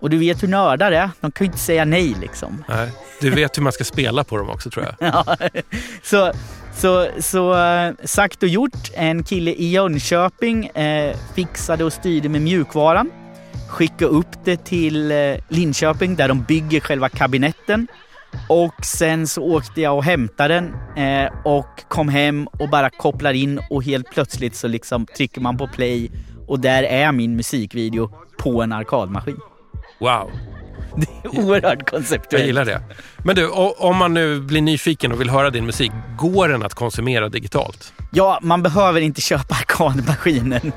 [0.00, 2.64] Och du vet hur nördar är, de kan ju inte säga nej liksom.
[2.68, 2.90] Nej,
[3.20, 4.94] du vet hur man ska spela på dem också tror jag.
[5.12, 5.36] Ja,
[6.02, 6.32] så,
[6.76, 8.90] så, så eh, sagt och gjort.
[8.94, 13.10] En kille i Jönköping eh, fixade och styrde med mjukvaran
[13.74, 15.16] skicka upp det till eh,
[15.48, 17.86] Linköping där de bygger själva kabinetten.
[18.48, 23.32] Och sen så åkte jag och hämtade den eh, och kom hem och bara kopplar
[23.32, 26.10] in och helt plötsligt så liksom trycker man på play
[26.46, 29.38] och där är min musikvideo på en arkadmaskin.
[29.98, 30.30] Wow,
[31.22, 32.46] Det är oerhört jag konceptuellt.
[32.46, 32.80] gillar det.
[33.24, 36.74] Men du, om man nu blir nyfiken och vill höra din musik, går den att
[36.74, 37.92] konsumera digitalt?
[38.10, 40.60] Ja, man behöver inte köpa arkadmaskinen.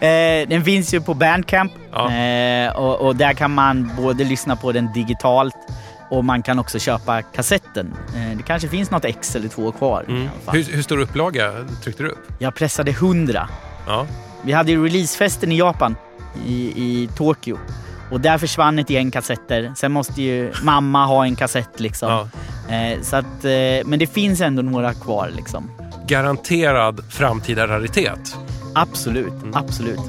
[0.00, 2.12] eh, den finns ju på Bandcamp Ja.
[2.12, 5.54] eh, och, och där kan man både lyssna på den digitalt
[6.10, 7.94] och man kan också köpa kassetten.
[8.16, 10.04] Eh, det kanske finns något ex eller två kvar.
[10.08, 10.28] Mm.
[10.52, 11.52] Hur, hur stor upplaga
[11.84, 12.26] tryckte du upp?
[12.38, 13.48] Jag pressade 100.
[13.86, 14.06] Ja.
[14.42, 15.96] Vi hade ju releasefesten i Japan,
[16.46, 17.58] i, i Tokyo.
[18.10, 19.72] Och där försvann ett gäng kassetter.
[19.76, 22.08] Sen måste ju mamma ha en kassett liksom.
[22.08, 22.28] Ja.
[22.76, 23.50] Eh, så att, eh,
[23.86, 25.70] men det finns ändå några kvar liksom.
[26.06, 28.36] Garanterad framtida raritet.
[28.74, 30.00] Absolut, absolut.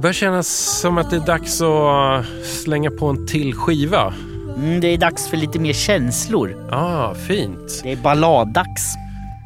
[0.00, 0.48] börjar kännas
[0.80, 4.14] som att det är dags att slänga på en till skiva.
[4.56, 6.68] Mm, det är dags för lite mer känslor.
[6.70, 7.80] Ah, fint.
[7.82, 8.94] Det är balladdags.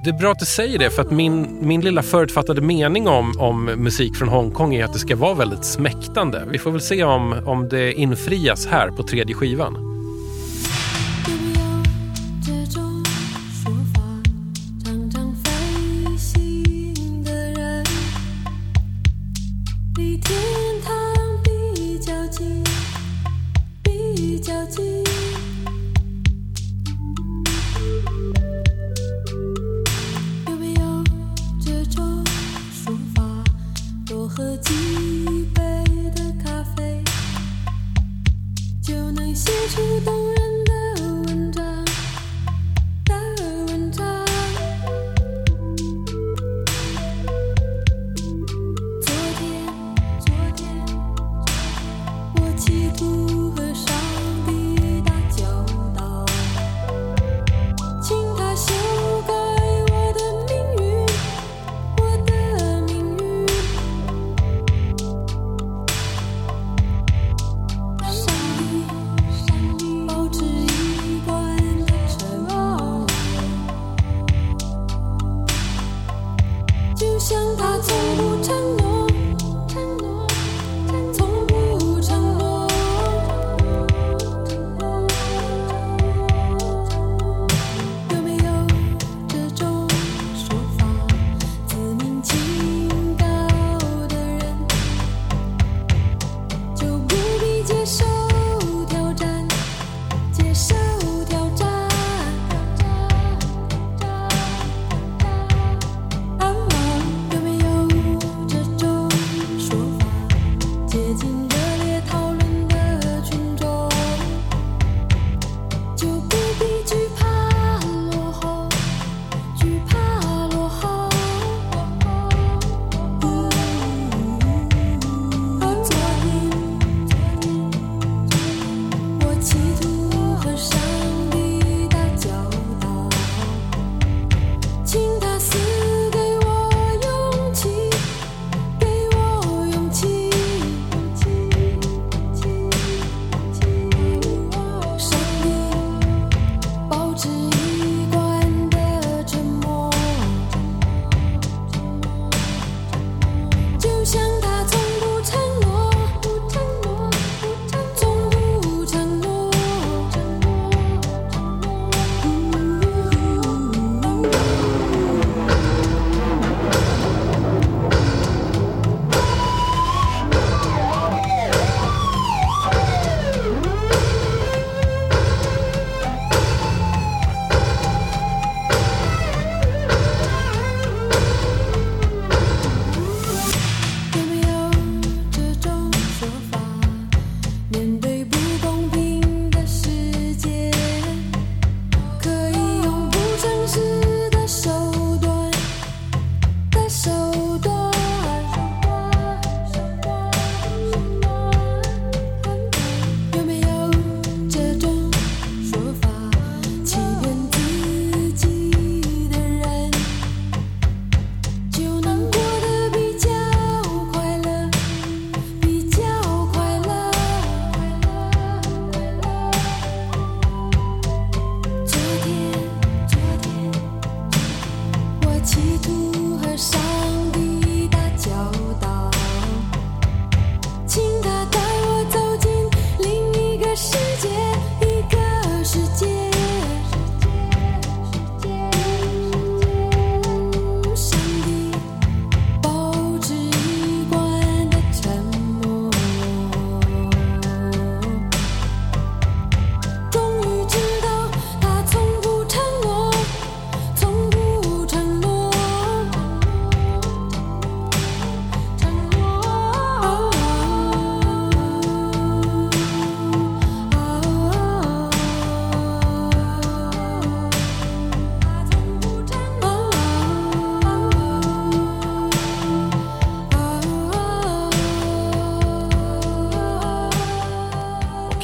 [0.04, 3.32] Det är bra att du säger det för att min, min lilla förutfattade mening om,
[3.38, 6.42] om musik från Hongkong är att det ska vara väldigt smäktande.
[6.50, 9.83] Vi får väl se om, om det infrias här på tredje skivan.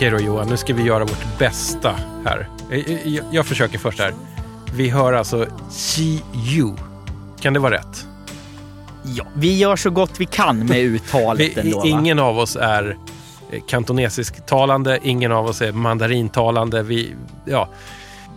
[0.01, 2.49] Okej då Johan, nu ska vi göra vårt bästa här.
[2.71, 4.15] Jag, jag, jag försöker först här.
[4.75, 6.75] Vi hör alltså Chi Yu.
[7.41, 8.07] Kan det vara rätt?
[9.05, 11.79] Ja, vi gör så gott vi kan med uttalet Vi, ändå.
[11.79, 11.87] Va?
[11.87, 12.97] ingen av oss är
[13.51, 16.83] eh, kantonesisktalande, ingen av oss är mandarintalande.
[16.83, 17.69] Vi, ja,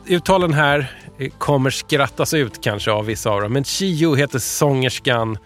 [0.05, 3.53] uttalen här eh, kommer skrattas ut kanske av vissa av dem.
[3.53, 5.37] Men Chiyu heter sångerskan.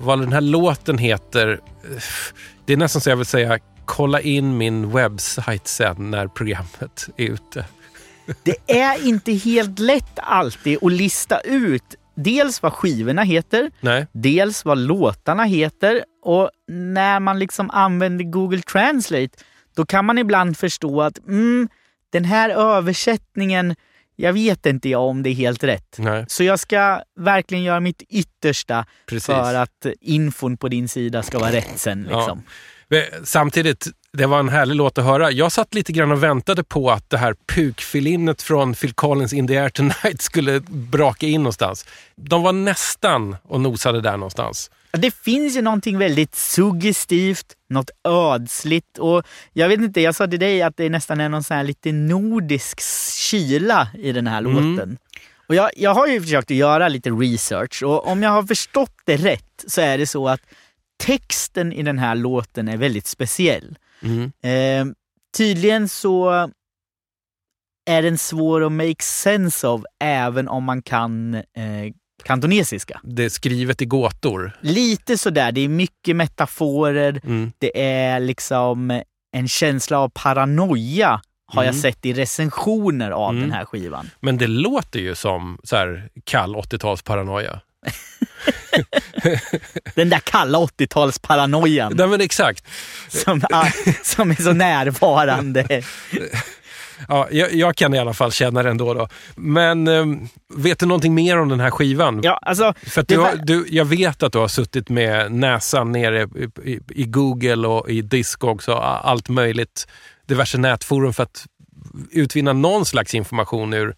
[0.00, 2.02] Vad den här låten heter, eh,
[2.64, 3.58] det är nästan så jag vill säga
[3.90, 7.64] kolla in min webbsajt sen när programmet är ute.
[8.42, 14.64] Det är inte helt lätt alltid att lista ut dels vad skivorna heter, Nej, dels
[14.64, 19.38] vad låtarna heter och när man liksom använder Google Translate
[19.76, 21.68] då kan man ibland förstå att mm,
[22.12, 23.76] den här översättningen,
[24.16, 25.96] jag vet inte jag om det är helt rätt.
[25.98, 29.26] nej, Så jag ska verkligen göra mitt yttersta precis.
[29.26, 32.06] för att infon på din sida ska vara rätt sen.
[32.10, 32.18] Ja.
[32.18, 32.38] Liksom.
[32.38, 32.44] Men
[33.24, 35.30] Samtidigt, det var en härlig låt att höra.
[35.30, 39.46] Jag satt lite grann och väntade på att det här pukfilinnet från Phil Collins In
[39.48, 41.86] the Air Tonight skulle braka in någonstans.
[42.16, 44.70] De var nästan och nosade där någonstans.
[44.92, 49.22] Det finns ju någonting väldigt suggestivt, något ödsligt och
[49.52, 51.92] jag vet inte, jag sa till dig att det nästan är någon sån här lite
[51.92, 52.80] nordisk
[53.30, 54.52] kyla i den här Mm.
[54.76, 54.98] låten.
[55.48, 58.92] Och jag, jag har ju försökt att göra lite research och om jag har förstått
[59.04, 60.40] det rätt så är det så att
[61.00, 63.78] texten i den här låten är väldigt speciell.
[64.02, 64.32] Mm.
[64.42, 64.92] Eh,
[65.36, 66.30] tydligen så
[67.90, 71.42] är den svår att make sense of även om man kan eh,
[72.24, 73.00] kantonesiska.
[73.04, 74.58] Det är skrivet i gåtor.
[74.60, 77.52] Lite sådär, det är mycket metaforer, Mm.
[77.58, 81.82] det är liksom en känsla av paranoia har jag Mm.
[81.82, 83.42] sett i recensioner av Mm.
[83.42, 84.10] den här skivan.
[84.20, 87.60] Men det låter ju som så här kall 80-talsparanoia.
[89.94, 92.64] Den där kalla 80-talsparanoian Nej men exakt.
[93.08, 93.42] som,
[94.02, 95.82] som är så närvarande.
[97.08, 98.94] Ja, jag, jag kan i alla fall känna det ändå.
[98.94, 99.08] Då.
[99.36, 100.04] Men eh,
[100.54, 102.20] vet du någonting mer om den här skivan?
[102.22, 106.22] Ja, alltså, För du, har, du, jag vet att du har suttit med näsan nere
[106.22, 109.86] i, i, i Google och i Discogs och allt möjligt,
[110.26, 111.46] diverse nätforum för att
[112.10, 113.94] utvinna någon slags information ur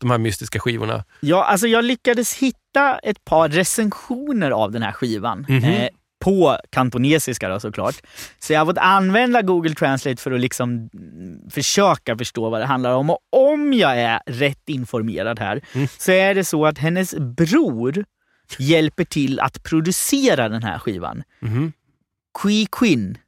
[0.00, 1.04] de här mystiska skivorna.
[1.20, 5.46] Ja, alltså jag lyckades hitta ett par recensioner av den här skivan.
[5.48, 5.64] Mhm.
[5.64, 5.88] Eh,
[6.24, 7.94] på kantonesiska då såklart.
[8.38, 12.66] Så jag har fått använda Google Translate för att liksom mm, försöka förstå vad det
[12.66, 13.10] handlar om.
[13.10, 15.88] Och om jag är rätt informerad här Mm.
[15.98, 18.04] så är det så att hennes bror
[18.58, 21.22] hjälper till att producera den här skivan.
[21.40, 21.72] Mhm.
[22.42, 23.18] Qui Quinn.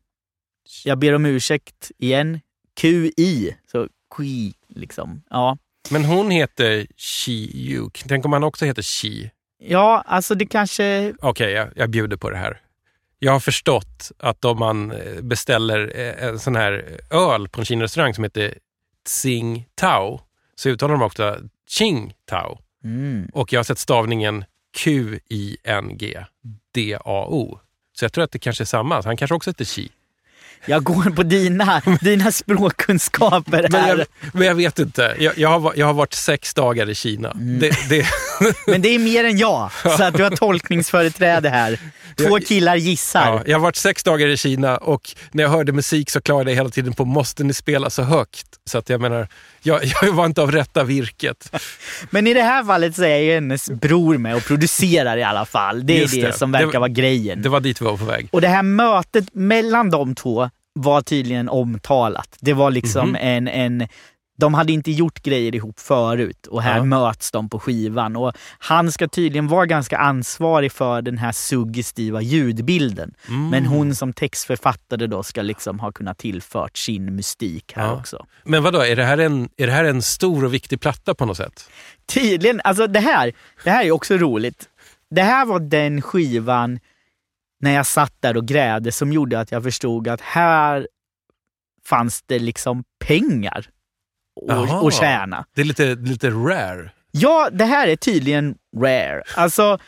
[0.85, 2.41] Jag ber om ursäkt igen.
[2.81, 3.57] QI.
[3.73, 5.23] Så Qui liksom.
[5.31, 5.59] Ja.
[5.91, 8.03] Men hon heter Shi Yuk.
[8.09, 9.30] Tänk om han också heter Shi.
[9.59, 11.14] Ja, alltså det kanske...
[11.20, 12.61] Okej, jag, jag bjuder på det här.
[13.18, 17.64] Jag har förstått att om man eh, beställer eh, en sån här öl på en
[17.64, 18.59] kinarestaurang som heter
[19.05, 20.20] Tsing Tao
[20.55, 22.59] så uttalar de också Ching Tao.
[22.85, 23.30] Mm.
[23.33, 24.45] Och jag har sett stavningen
[24.76, 26.24] Q-I-N-G
[26.74, 27.61] D-A-O.
[27.93, 29.03] Så jag tror att det kanske är samma.
[29.03, 29.91] Han kanske också heter Xi.
[30.67, 35.17] Jag går på dina, dina språkkunskaper Men jag, men jag vet inte.
[35.19, 37.31] Jag, jag, har, jag har varit sex dagar i Kina.
[37.31, 37.59] Mm.
[37.59, 38.07] Det, det,
[38.67, 41.79] Men det är mer än jag, så att du har tolkningsföreträde här.
[42.17, 43.27] Två killar gissar.
[43.27, 46.51] ja, jag har varit sex dagar i Kina och när jag hörde musik så klagade
[46.51, 48.47] jag hela tiden på måste ni spela så högt?
[48.65, 49.29] Så att jag menar,
[49.63, 51.53] jag, jag var inte av rätta virket.
[52.11, 55.45] Men i det här fallet så är ju hennes bror med och producerar i alla
[55.45, 55.87] fall.
[55.87, 56.33] Det är det, det.
[56.33, 57.43] som verkar var- vara grejen.
[57.43, 58.29] Det var dit vi var på väg.
[58.33, 62.37] Och det här mötet mellan de två var tydligen omtalat.
[62.41, 63.17] Det var liksom Mhm.
[63.21, 63.89] en, en...
[64.39, 66.85] De hade inte gjort grejer ihop förut och här Ja.
[66.85, 68.16] möts de på skivan.
[68.16, 73.14] Och han ska tydligen vara ganska ansvarig för den här suggestiva ljudbilden.
[73.28, 73.49] Mm.
[73.51, 77.93] Men hon som textförfattare då ska liksom ha kunnat tillfört sin mystik här Ja.
[77.93, 78.26] också.
[78.45, 81.26] Men vadå, är det, här en, är det här en stor och viktig platta på
[81.26, 81.70] något sätt?
[82.07, 83.33] Tydligen, alltså det här,
[83.64, 84.68] det här är också roligt.
[85.11, 86.78] Det här var den skivan
[87.61, 90.89] när jag satt där och grävde som gjorde att jag förstod att här
[91.85, 93.66] fanns det liksom pengar
[94.51, 95.45] Att- att tjäna.
[95.55, 96.91] Det är lite, lite rare.
[97.11, 99.22] Ja, det här är tydligen rare.
[99.37, 99.78] Alltså,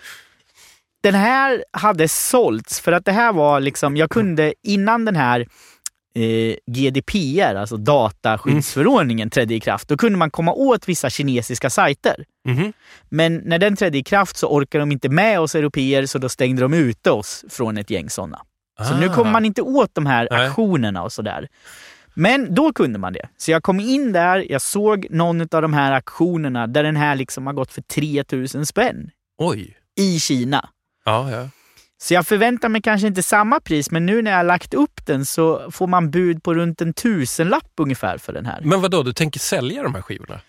[1.03, 5.41] den här hade sålts för att det här var liksom, jag kunde innan den här
[6.17, 12.25] eh, GDPR, alltså dataskyddsförordningen, trädde i kraft, då kunde man komma åt vissa kinesiska sajter.
[12.49, 12.73] Mhm.
[13.09, 16.29] Men när den trädde i kraft så orkade de inte med oss europeer så då
[16.29, 18.41] stängde de ute oss från ett gäng sådana.
[18.89, 19.15] Så nu Ah.
[19.15, 21.49] kommer man inte åt de här aktionerna och sådär.
[22.15, 23.29] Men då kunde man det.
[23.37, 27.17] Så jag kom in där, jag såg någon av de här aktionerna där den här
[27.17, 29.77] liksom har gått för 3000 spänn Oj.
[29.97, 30.69] i Kina.
[31.05, 31.49] Ja, ja.
[31.99, 35.07] Så jag förväntar mig kanske inte samma pris, men nu när jag har lagt upp
[35.07, 38.61] den så får man bud på runt en tusenlapp ungefär för den här.
[38.63, 39.03] Men vad då?
[39.03, 40.41] du tänker sälja de här skivorna?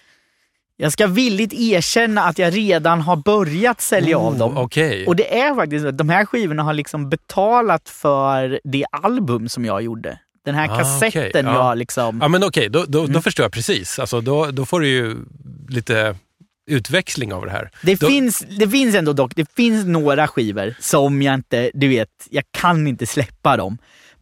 [0.77, 4.57] Jag ska villigt erkänna att jag redan har börjat sälja av dem.
[4.57, 5.07] Oh, Okej.
[5.07, 9.49] Och det är faktiskt så att de här skivorna har liksom betalat för det album
[9.49, 10.19] som jag gjorde.
[10.45, 11.69] Den här Ah, kassetten okej, ja.
[11.69, 12.19] jag liksom...
[12.21, 13.13] Ja men okej, då, då, Mm.
[13.13, 13.99] då förstår jag precis.
[13.99, 15.15] Alltså, då, då får du ju
[15.69, 16.15] lite
[16.71, 17.69] utväxling av det här.
[17.81, 21.87] Det, då, finns, det finns ändå dock, det finns några skivor som jag inte, du
[21.87, 23.77] vet, jag kan inte släppa dem.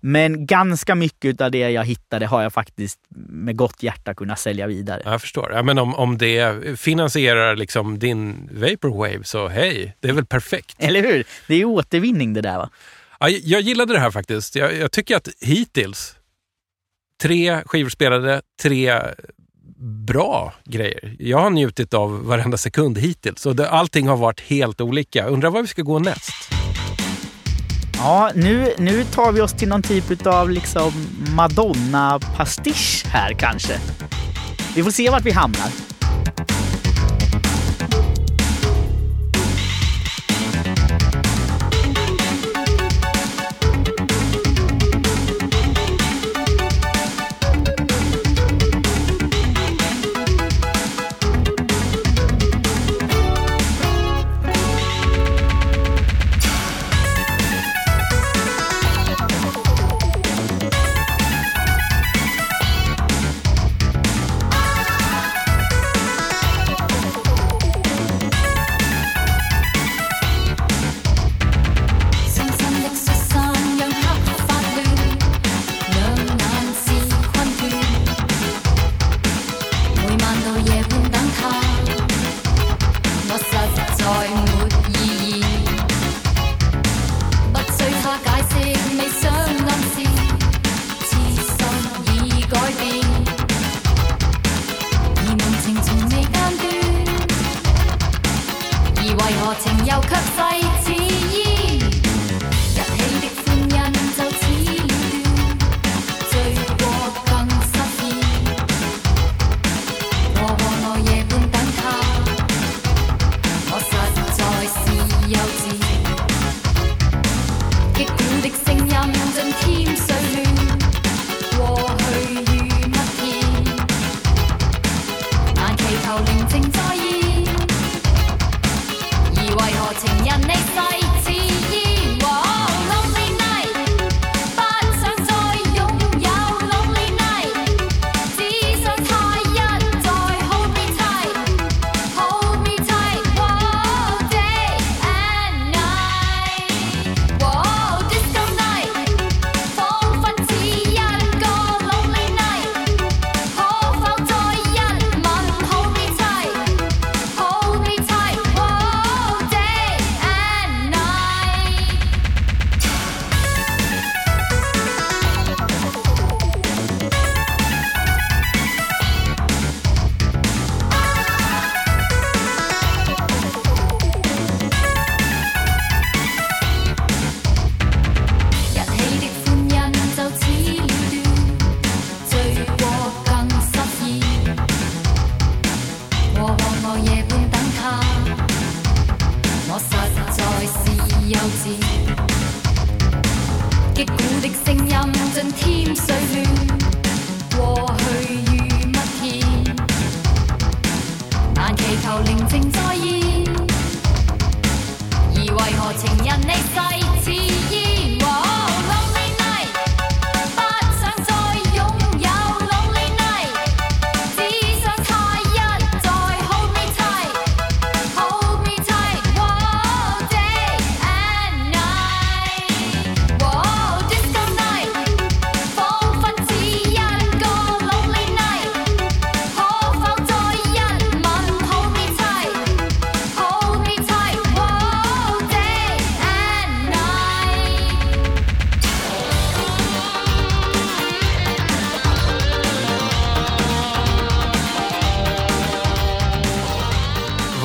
[0.05, 2.99] Men ganska mycket av det jag hittade har jag faktiskt
[3.29, 5.01] med gott hjärta kunnat sälja vidare.
[5.05, 5.51] Jag förstår.
[5.53, 10.75] Ja, men om, om det finansierar liksom din Vaporwave så hej, det är väl perfekt.
[10.79, 11.23] Eller hur?
[11.47, 12.69] Det är återvinning det där va?
[13.23, 14.55] Ja, jag- jag gillade det här faktiskt.
[14.55, 16.15] Jag, jag tycker att hittills,
[17.21, 18.93] tre skivor spelade, tre
[20.07, 21.15] bra grejer.
[21.19, 25.25] Jag har njutit av varenda sekund hittills och det, allting har varit helt olika.
[25.25, 26.31] Undrar var vi ska gå näst?
[27.97, 30.91] Ja, nu, nu tar vi oss till någon typ av liksom
[31.35, 33.79] Madonna-pastisch här kanske.
[34.75, 35.67] Vi får se vart vi hamnar.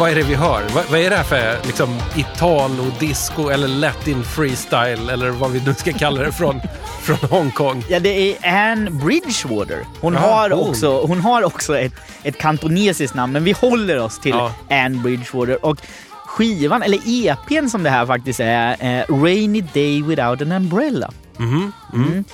[0.09, 0.62] Vad är det vi hör?
[0.74, 5.61] Vad, vad är det här för liksom, italo, disco eller latin freestyle eller vad vi
[5.66, 6.61] nu ska kalla det från,
[7.02, 7.84] från Hongkong?
[7.88, 8.09] Ja, det
[8.44, 9.84] är Anne Bridgewater.
[10.00, 10.68] Hon, Ja, har, hon.
[10.68, 11.92] också, hon har också ett,
[12.22, 14.52] ett kantonesiskt namn, men vi håller oss till Ja.
[14.70, 15.64] Anne Bridgewater.
[15.64, 15.78] Och
[16.26, 21.11] skivan, eller EPn som det här faktiskt är, är Rainy Day Without an Umbrella.
[21.36, 22.24] Mhm, Mm.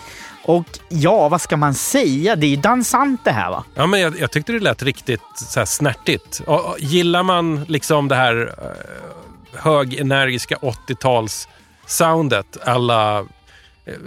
[0.44, 2.36] Och ja, vad ska man säga?
[2.36, 3.64] Det är ju dansant det här va?
[3.74, 6.42] Ja, men jag, jag tyckte det lät riktigt så här snärtigt.
[6.46, 11.48] Och, och, gillar man liksom det här eh, högenergiska 80-tals
[11.86, 13.24] soundet alla eh,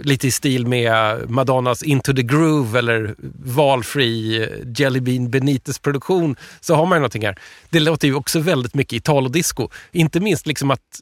[0.02, 3.14] lite i stil med Madonnas Into the Groove eller
[3.44, 7.38] valfri eh, Jelly Bean Benites-produktion så har man ju någonting här.
[7.70, 9.68] Det låter ju också väldigt mycket Italo-disco.
[9.92, 11.00] Inte minst liksom att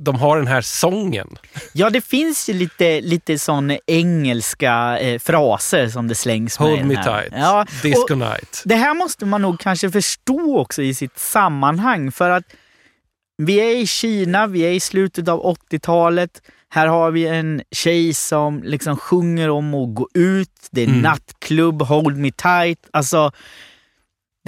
[0.00, 1.36] de har den här sången.
[1.72, 6.68] Ja, det finns ju lite, lite sån engelska eh, fraser som det slängs med.
[6.68, 7.22] Hold me här.
[7.22, 8.62] tight, Ja, disco night.
[8.64, 12.44] det här måste man nog kanske förstå också i sitt sammanhang för att
[13.42, 16.42] vi är i Kina, vi är i slutet av 80-talet.
[16.70, 20.50] Här har vi en tjej som liksom sjunger om att gå ut.
[20.70, 21.00] Det är Mm.
[21.00, 22.78] nattklubb, hold me tight.
[22.92, 23.32] Alltså,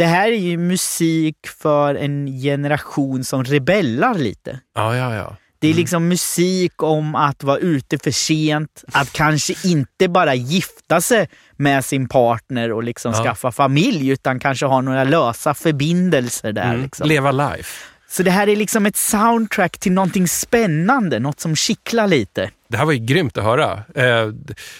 [0.00, 4.60] det här är ju musik för en generation som rebellar lite.
[4.74, 5.36] Ja, ja, ja.
[5.58, 5.76] Det Mm.
[5.76, 11.28] är liksom musik om att vara ute för sent, att kanske inte bara gifta sig
[11.56, 13.24] med sin partner och liksom Ja.
[13.24, 16.68] skaffa familj utan kanske ha några lösa förbindelser där.
[16.70, 16.82] Mm.
[16.82, 17.08] Liksom.
[17.08, 17.84] Leva life.
[18.10, 22.50] Så det här är liksom ett soundtrack till någonting spännande, något som kittlar lite.
[22.68, 23.72] Det här var ju grymt att höra.
[23.94, 24.30] Eh,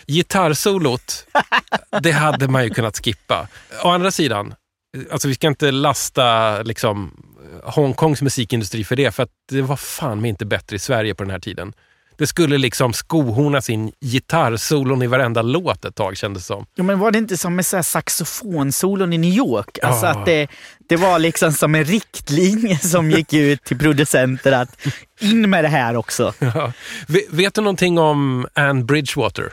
[0.06, 1.26] gitarrsolot,
[2.02, 3.48] det hade man ju kunnat skippa.
[3.84, 4.54] Å andra sidan,
[5.12, 7.10] alltså vi ska inte lasta liksom,
[7.64, 11.22] Hongkongs musikindustri för det, för att det var fan mig inte bättre i Sverige på
[11.24, 11.72] den här tiden.
[12.18, 16.66] Det skulle liksom skohornas in gitarrsolon i varenda låt ett tag kändes som.
[16.74, 19.78] Ja, men var det inte som med så här saxofonsolon i New York?
[19.82, 20.10] Alltså Ja.
[20.12, 20.48] att det,
[20.88, 24.86] det var liksom som en riktlinje som gick ut till producenter att
[25.20, 26.34] in med det här också.
[26.54, 26.72] Ja.
[27.08, 29.52] Ve- Vet du någonting om Anne Bridgewater?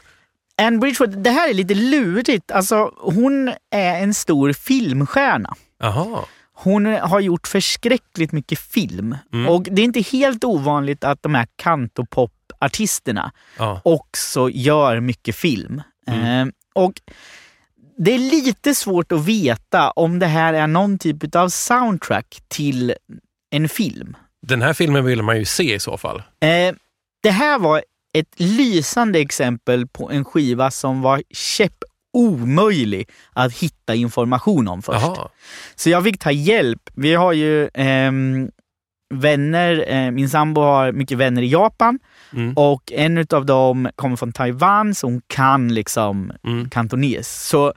[0.61, 2.51] Anne Bridgewater, det här är lite lurigt.
[2.51, 5.55] Alltså, hon är en stor filmstjärna.
[5.79, 6.19] Jaha.
[6.53, 9.17] Hon har gjort förskräckligt mycket film.
[9.33, 9.47] Mm.
[9.49, 13.81] Och det är inte helt ovanligt att de här cantopop-artisterna Ja.
[13.83, 15.81] också gör mycket film.
[16.07, 16.47] Mm.
[16.47, 16.93] Eh, och
[17.97, 22.93] det är lite svårt att veta om det här är någon typ av soundtrack till
[23.49, 24.17] en film.
[24.47, 26.17] Den här filmen vill man ju se i så fall.
[26.39, 26.75] Eh,
[27.23, 27.83] det här var
[28.19, 31.73] ett lysande exempel på en skiva som var käpp
[32.13, 35.01] omöjlig att hitta information om först.
[35.01, 35.29] Jaha.
[35.75, 36.81] Så jag fick ta hjälp.
[36.95, 38.49] Vi har ju ehm,
[39.13, 41.99] vänner, eh, min sambo har mycket vänner i Japan
[42.33, 42.53] Mm.
[42.57, 46.69] och en av dem kommer från Taiwan så hon kan liksom Mm.
[46.69, 47.47] kantones.
[47.49, 47.73] Så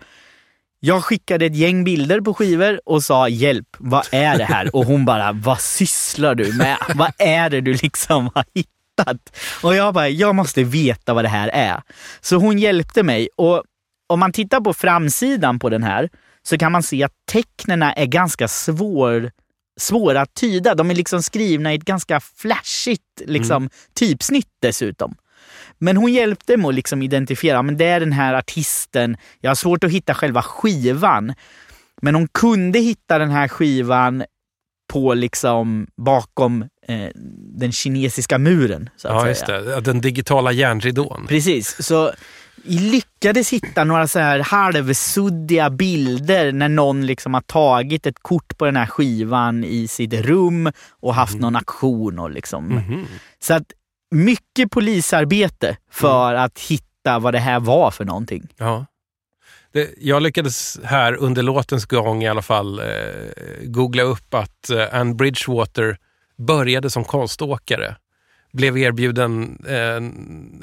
[0.80, 4.76] jag skickade ett gäng bilder på skivor och sa hjälp, vad är det här?
[4.76, 6.76] Och hon bara, vad sysslar du med?
[6.94, 8.70] Vad är det du liksom har hittat?
[9.62, 11.82] Och jag bara, jag måste veta vad det här är.
[12.20, 13.62] Så hon hjälpte mig och
[14.08, 16.08] om man tittar på framsidan på den här
[16.42, 19.30] så kan man se att tecknena är ganska svår,
[19.80, 20.74] svåra att tyda.
[20.74, 25.14] De är liksom skrivna i ett ganska flashigt liksom, typsnitt dessutom.
[25.78, 29.16] Men hon hjälpte mig att liksom identifiera, men det är den här artisten.
[29.40, 31.34] Jag har svårt att hitta själva skivan.
[32.02, 34.24] Men hon kunde hitta den här skivan
[34.90, 37.08] på liksom bakom eh,
[37.58, 38.90] den kinesiska muren.
[38.96, 39.28] Så att Ja, säga.
[39.28, 39.80] just det.
[39.80, 41.26] Den digitala järnridån.
[41.28, 42.12] Precis, så
[42.64, 48.58] vi lyckades hitta några så här halvsuddiga bilder när någon liksom har tagit ett kort
[48.58, 52.18] på den här skivan i sitt rum och haft någon aktion.
[52.18, 52.64] Och liksom.
[52.66, 53.06] Mhm.
[53.42, 53.64] Så att
[54.14, 58.48] mycket polisarbete för att hitta vad det här var för någonting.
[58.56, 58.86] Ja.
[59.72, 62.86] Det, jag lyckades här under låtens gång i alla fall eh,
[63.62, 65.98] googla upp att eh, Anne Bridgewater
[66.38, 67.96] började som konståkare.
[68.52, 69.96] Blev erbjuden eh,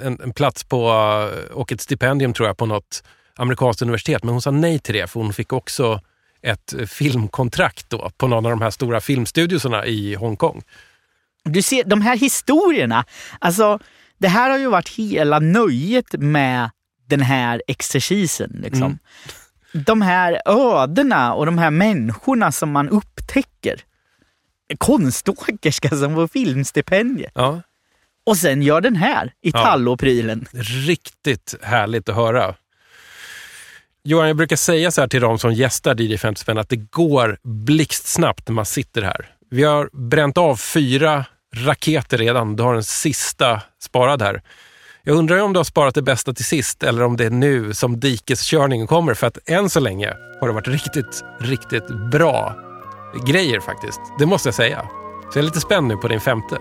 [0.04, 3.04] en, en, plats på, eh, och ett stipendium tror jag på något
[3.36, 4.24] amerikanskt universitet.
[4.24, 6.02] Men hon sa nej till det för hon fick också
[6.42, 10.64] ett eh, filmkontrakt då på någon av de här stora filmstudiosarna i Hongkong.
[11.44, 13.06] Du ser, de här historierna,
[13.40, 13.80] alltså
[14.18, 16.70] det här har ju varit hela nöjet med
[17.08, 18.60] den här exercisen.
[18.64, 18.84] Liksom.
[18.84, 19.84] Mm.
[19.86, 23.82] De här ödena och de här människorna som man upptäcker.
[24.78, 27.32] Konståkerska som får filmstipendium.
[27.36, 27.62] Ja,
[28.26, 29.64] Och sen gör den här i Ja.
[29.66, 30.46] talloprylen.
[30.88, 32.56] Riktigt härligt att höra.
[34.04, 36.76] Johan, jag brukar säga så här till de som gästar DJ 50 spänn att det
[36.76, 39.26] går blixtsnabbt när man sitter här.
[39.50, 42.56] Vi har bränt av fyra raketer redan.
[42.56, 44.42] Du har den sista sparad här.
[45.07, 47.31] Jag undrar ju om du har sparat det bästa till sist eller om det är
[47.31, 49.15] nu som dikeskörningen kommer.
[49.15, 52.55] För att än så länge har det varit riktigt, riktigt bra
[53.27, 54.01] grejer faktiskt.
[54.19, 54.83] Det måste jag säga.
[55.33, 56.59] Så jag är lite spänd nu på din femte.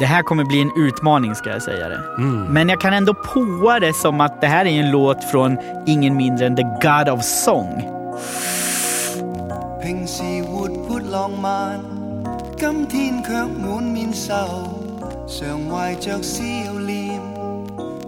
[0.00, 2.00] Det här kommer bli en utmaning ska jag säga det.
[2.18, 2.44] Mm.
[2.44, 6.16] Men jag kan ändå påa det som att det här är en låt från ingen
[6.16, 7.82] mindre än The God of Song.
[9.82, 11.80] 平时活泼浪漫，
[12.56, 14.34] 今天却满面愁，
[15.26, 16.44] 常怀着笑
[16.78, 16.95] 脸。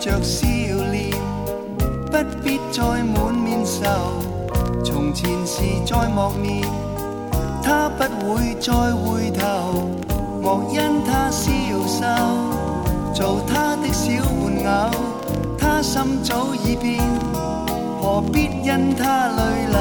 [0.00, 0.46] 着笑
[0.90, 1.10] 脸，
[2.10, 3.84] 不必再滿面愁。
[4.82, 6.66] 從前事再莫念，
[7.62, 9.90] 他不會再回頭。
[10.40, 11.50] 莫因他消
[11.86, 12.06] 瘦，
[13.12, 14.90] 做他的小玩偶，
[15.58, 16.98] 他心早已變，
[18.00, 19.78] 何必因他淚流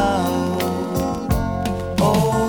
[2.06, 2.49] ？Oh,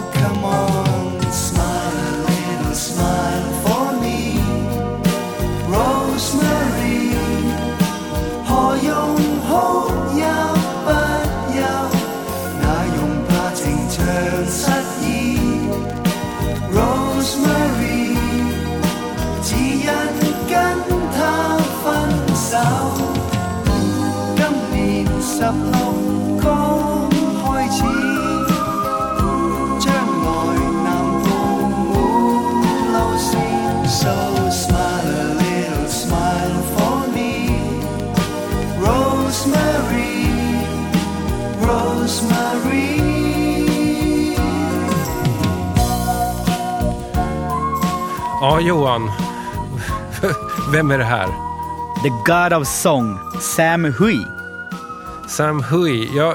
[48.60, 49.10] Ja, Johan.
[50.72, 51.26] Vem är det här?
[52.02, 54.18] The God of Song, Sam Hui.
[55.28, 56.16] Sam Hui.
[56.16, 56.34] Jag,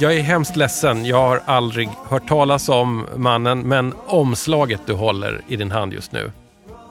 [0.00, 1.06] jag är hemskt ledsen.
[1.06, 6.12] Jag har aldrig hört talas om mannen, men omslaget du håller i din hand just
[6.12, 6.32] nu,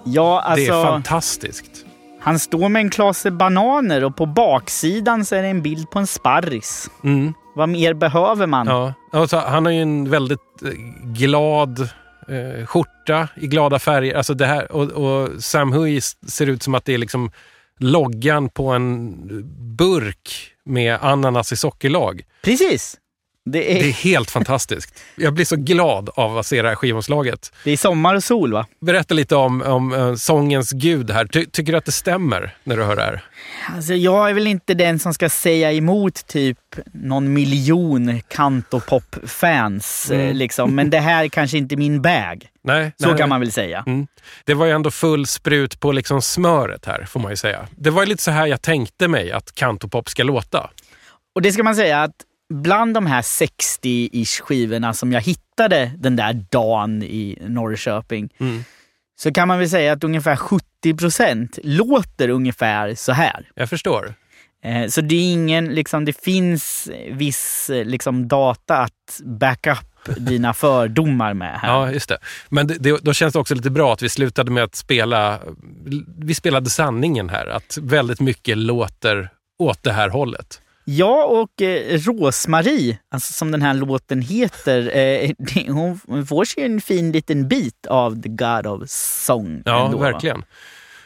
[0.03, 1.86] Ja, det är alltså, fantastiskt.
[2.22, 5.99] han står med en klase bananer och på baksidan så är det en bild på
[5.99, 6.89] en sparris.
[7.03, 7.34] Mm.
[7.55, 8.67] Vad mer behöver man?
[8.67, 8.93] Ja.
[9.11, 10.70] Alltså, han har ju en väldigt eh,
[11.03, 11.89] glad
[12.30, 14.16] eh, skjorta i glada färger.
[14.16, 17.32] Alltså det här, och, och Sam Hui ser ut som att det är liksom
[17.80, 19.16] loggan på en
[19.78, 22.22] burk med ananas i sockerlag.
[22.44, 22.98] Precis.
[23.52, 25.00] Det är, Det är helt fantastiskt.
[25.16, 27.54] Jag blir så glad av att se det här skivomslaget.
[27.64, 28.66] det är sommar och sol va?
[28.82, 31.26] Berätta lite om, om eh, sångens gud här.
[31.26, 33.24] Ty, tycker du att det stämmer när du hör det här?
[33.76, 36.58] Alltså, jag är väl inte den som ska säga emot typ
[36.93, 40.12] någon miljon kantopop-fans.
[40.12, 40.28] Mm.
[40.28, 40.76] eh, Liksom.
[40.76, 42.45] Men det här är kanske inte min bag.
[42.64, 43.84] Nej, Så nej, kan man väl säga.
[43.88, 44.08] Mm.
[44.45, 47.68] Det var ju ändå full sprut på liksom smöret här, får man ju säga.
[47.72, 50.70] Det var ju lite så här jag tänkte mig att Cantopop ska låta.
[51.36, 52.12] Och det ska man säga att
[52.50, 58.64] bland de här 60-ish skivorna som jag hittade den där dagen i Norrköping Mm.
[59.22, 63.50] så kan man väl säga att ungefär 70 procent låter ungefär så här.
[63.56, 64.14] Jag förstår.
[64.64, 70.16] Eh, Så det är ingen, liksom, det finns viss eh, liksom, data att backa upp
[70.18, 71.70] dina fördomar med här.
[71.74, 72.18] Ja, just det.
[72.50, 75.39] Men det, det, då känns det också lite bra att vi slutade med att spela...
[76.18, 79.30] Vi spelade sanningen här, att väldigt mycket låter
[79.60, 80.62] åt det här hållet.
[80.92, 86.64] Ja, och eh, Rosmarie, alltså som den här låten heter, eh, det, hon, får sig
[86.64, 89.62] en fin liten bit av The God of Song.
[89.66, 90.12] Ja, ändå, va?
[90.12, 90.44] verkligen.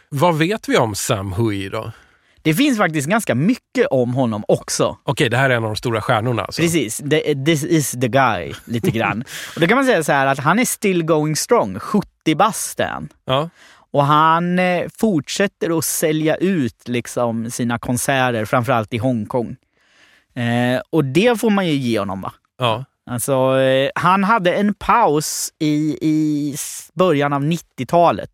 [0.10, 1.92] Vad vet vi om Sam Hui då?
[2.42, 4.98] Det finns faktiskt ganska mycket om honom också.
[5.04, 6.44] Okej, det här är en av de stora stjärnorna.
[6.44, 6.62] Alltså.
[6.62, 9.24] Precis, the, this is the guy, lite grann.
[9.56, 12.80] och då kan man säga så här att han är still going strong, 70 bast.
[13.26, 13.50] Ja,
[13.92, 19.56] Och han eh, fortsätter att sälja ut liksom, sina konserter, framförallt i Hongkong.
[20.36, 22.22] Eh, och det får man ju ge honom.
[22.22, 22.34] va?
[22.60, 22.86] ja.
[23.10, 26.56] Alltså, eh, han hade en paus i, i
[26.94, 28.30] början av 90-talet.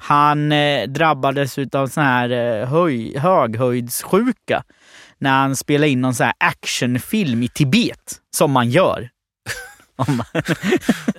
[0.00, 4.62] Han eh, drabbades av sån här eh, höj, höghöjdssjuka
[5.18, 9.08] när han spelade in någon sån här actionfilm i Tibet, som man gör.
[9.96, 10.22] Om-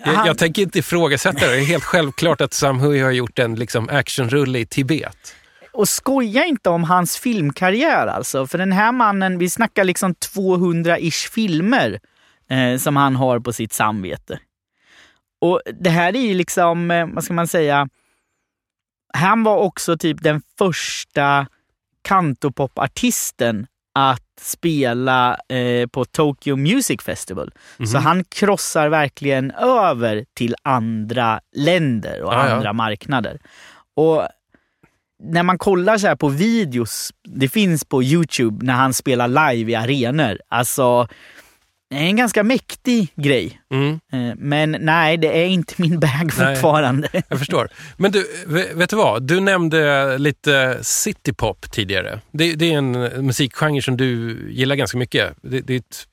[0.05, 1.51] Jag, Han- jag tänker inte ifrågasätta det.
[1.51, 5.35] Det är helt självklart att Sam Hui har gjort en liksom, actionrulle i Tibet.
[5.77, 8.47] Och skoja inte om hans filmkarriär alltså.
[8.47, 11.99] För den här mannen, vi snackar liksom 200-ish filmer
[12.49, 14.39] eh, som han har på sitt samvete.
[15.41, 17.89] Och det här är ju liksom, eh, vad ska man säga,
[19.13, 21.47] han var också typ den första
[22.01, 27.51] kantopopartisten att spela eh, på Tokyo Music Festival.
[27.77, 27.87] Mhm.
[27.87, 32.55] Så han krossar verkligen över till andra länder och Ja, ja.
[32.55, 33.39] andra marknader.
[33.95, 34.27] Och
[35.23, 39.71] när man kollar så här på videos, det finns på Youtube när han spelar live
[39.71, 40.39] i arenor.
[40.49, 41.07] Alltså,
[41.89, 43.61] det är en ganska mäktig grej.
[43.73, 46.55] Mm, Eh, Men nej, det är inte min bag Nej.
[46.55, 47.09] fortfarande.
[47.29, 47.69] jag förstår.
[47.97, 48.27] Men du,
[48.75, 49.23] vet du vad?
[49.27, 52.21] Du nämnde lite citypop tidigare.
[52.31, 52.91] Det, det är en
[53.25, 55.35] musikgenre som du gillar ganska mycket.
[55.41, 56.07] Det, det, är ett,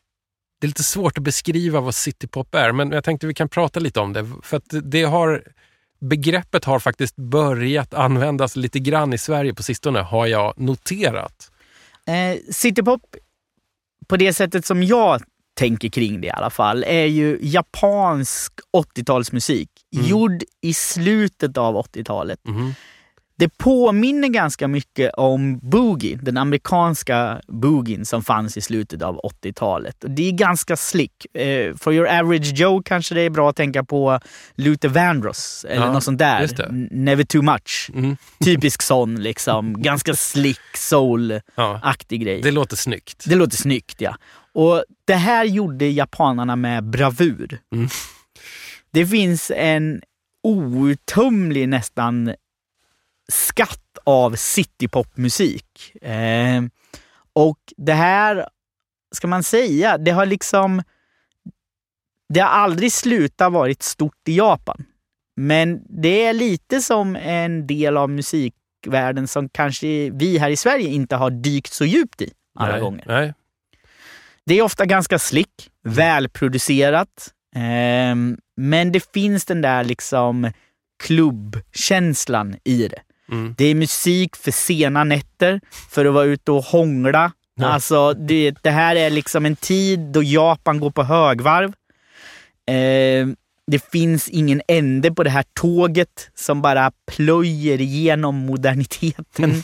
[0.60, 3.80] det är lite svårt att beskriva vad citypop är, men jag tänkte vi kan prata
[3.80, 4.26] lite om det.
[4.42, 5.42] För det har,
[6.00, 11.50] begreppet har faktiskt börjat användas lite grann i Sverige på sistone, har jag noterat.
[12.06, 13.16] Eh, Citypop,
[14.06, 15.22] på det sättet som jag
[15.54, 19.68] tänker kring det i alla fall, är ju japansk 80-talsmusik.
[19.94, 20.06] Mm.
[20.06, 22.38] Gjord i slutet av 80-talet.
[22.44, 22.74] Mhm.
[23.38, 30.04] Det påminner ganska mycket om boogie, den amerikanska boogien som fanns i slutet av 80-talet.
[30.04, 31.36] Och Det är ganska slick.
[31.36, 34.20] Eh, for your average Joe kanske det är bra att tänka på
[34.54, 36.68] Luther Vandross eller Ja, något sånt där.
[36.90, 37.90] Never too much.
[37.94, 38.16] Mm.
[38.44, 39.82] Typisk sån liksom.
[39.82, 42.42] Ganska slick soul-aktig Ja, grej.
[42.42, 43.24] det låter snyggt.
[43.26, 44.16] Det låter snyggt ja.
[44.52, 47.58] Och det här gjorde japanerna med bravur.
[47.74, 47.88] Mm.
[48.92, 50.02] Det finns en
[50.42, 52.34] outtömlig nästan
[53.32, 55.96] skatt av citypopmusik.
[56.02, 56.62] Eh,
[57.32, 58.48] och det här,
[59.14, 60.82] ska man säga, det har liksom...
[62.28, 64.84] Det har aldrig slutat varit stort i Japan.
[65.36, 70.88] Men det är lite som en del av musikvärlden som kanske vi här i Sverige
[70.88, 73.04] inte har dykt så djupt i alla nej, gånger.
[73.06, 73.34] Nej.
[74.46, 77.32] Det är ofta ganska slick, välproducerat.
[77.56, 80.50] ehm, men det finns den där liksom
[81.02, 83.00] klubbkänslan i det.
[83.32, 83.54] Mm.
[83.58, 85.60] Det är musik för sena nätter,
[85.90, 87.32] för att vara ute och hångla.
[87.56, 87.66] Ja.
[87.66, 91.72] Alltså, det, det här är liksom en tid då Japan går på högvarv.
[92.66, 99.44] Ehm, det finns ingen ände på det här tåget som bara plöjer igenom moderniteten.
[99.44, 99.62] Mm.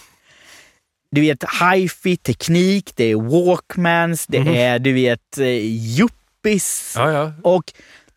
[1.12, 4.54] Du vet, hifi, teknik, det är walkmans, det Mhm.
[4.54, 5.46] är du vet, eh,
[5.98, 6.92] yuppies.
[6.96, 7.32] Ja, ja.
[7.42, 7.72] Och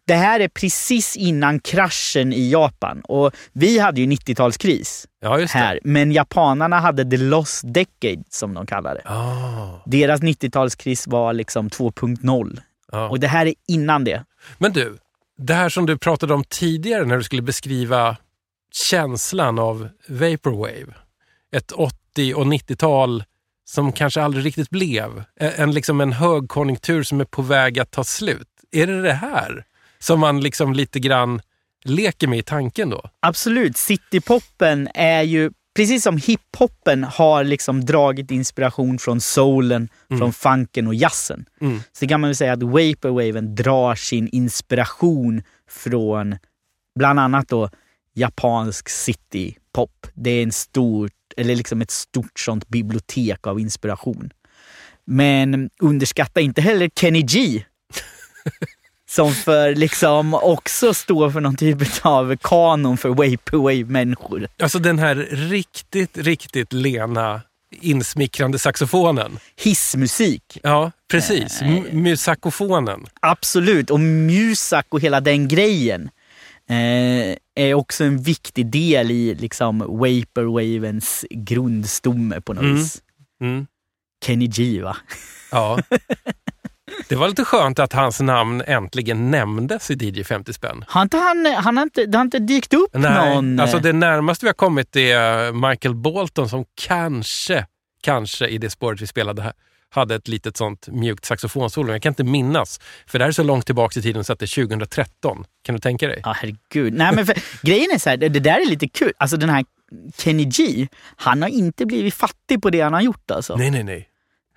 [0.08, 3.02] det här är precis innan kraschen i Japan.
[3.02, 8.66] Och vi hade ju 90-talskris ja, här, men japanerna hade the lost decade som de
[8.66, 9.02] kallar det.
[9.06, 12.60] Ah, Deras 90-talskris var liksom 2.0
[12.92, 13.10] ja.
[13.10, 14.24] och det här är innan det.
[14.58, 14.98] Men du,
[15.38, 18.18] det här som du pratade om tidigare när du skulle beskriva
[18.74, 20.94] känslan av Vaporwave.
[21.56, 23.24] Ett 80 och 90-tal
[23.66, 25.24] som kanske aldrig riktigt blev.
[25.36, 28.48] En, en, liksom en högkonjunktur som är på väg att ta slut.
[28.72, 29.66] Är det det här
[30.04, 31.42] som man liksom lite grann
[31.84, 33.10] leker med i tanken då?
[33.20, 40.88] Absolut, citypoppen är ju precis som hiphoppen har liksom dragit inspiration från soulen, från funken
[40.88, 41.46] och jazzen.
[41.62, 41.80] Mm.
[41.92, 46.36] Så kan man väl säga att vaporwaven drar sin inspiration från
[47.00, 47.70] bland annat då
[48.14, 50.08] japansk citypop.
[50.14, 54.30] Det är en stort, eller liksom ett stort sånt bibliotek av inspiration.
[55.06, 57.64] Men underskatta inte heller Kenny G.
[59.16, 64.48] Som för liksom också står för någon typ av kanon för vaporwave-människor.
[64.64, 67.42] Alltså den här riktigt, riktigt lena
[67.82, 69.40] insmickrande saxofonen.
[69.64, 70.60] Hissmusik.
[70.64, 71.62] Ja, precis.
[71.62, 73.06] M- musakofonen.
[73.20, 76.10] Absolut, och Musak och hela den grejen
[76.70, 82.76] eh, är också en viktig del i liksom Vaporwavens grundstomme på något Mm.
[82.76, 83.02] vis.
[83.42, 83.68] Mm.
[84.26, 84.98] Kenny G va?
[85.52, 85.80] Ja.
[87.08, 90.86] Det var lite skönt att hans namn äntligen nämndes i DJ 50 spänn.
[90.88, 93.60] Har inte han, han har inte, det har inte dykt upp någon...
[93.60, 97.66] alltså det närmaste vi har kommit är Michael Bolton som kanske,
[98.02, 99.54] kanske i det spåret vi spelade här,
[99.90, 101.92] hade ett litet sånt mjukt saxofonsolo.
[101.92, 104.40] Jag kan inte minnas, för det här är så långt tillbaka i tiden så att
[104.40, 105.46] det är 2013.
[105.66, 106.22] Kan du tänka dig?
[106.24, 106.94] Ja, herregud.
[106.94, 109.12] Nej, men för, grejen är så här, det, det där är lite kul.
[109.18, 109.66] Alltså den här
[110.18, 113.56] Kenny G, han har inte blivit fattig på det han har gjort alltså.
[113.56, 114.10] Nej, nej, nej.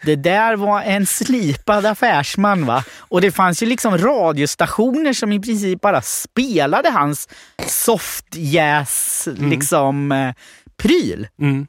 [0.03, 2.85] Det där var en slipad affärsman va.
[2.99, 7.29] Och det fanns ju liksom radiostationer som i princip bara spelade hans
[7.67, 10.35] soft jazz liksom eh,
[10.77, 11.29] pryl.
[11.41, 11.67] Mm.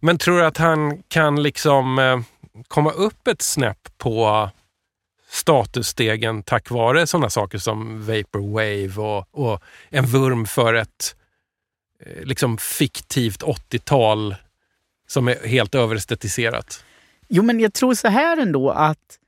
[0.00, 2.20] Men tror du att han kan liksom eh,
[2.68, 4.50] komma upp ett snäpp på
[5.30, 11.16] statusstegen tack vare sådana saker som Vaporwave och, och en vurm för ett
[12.06, 14.36] eh, liksom fiktivt 80-tal
[15.06, 16.84] som är helt överestetiserat?
[17.28, 19.18] Jo men jag tror så här ändå att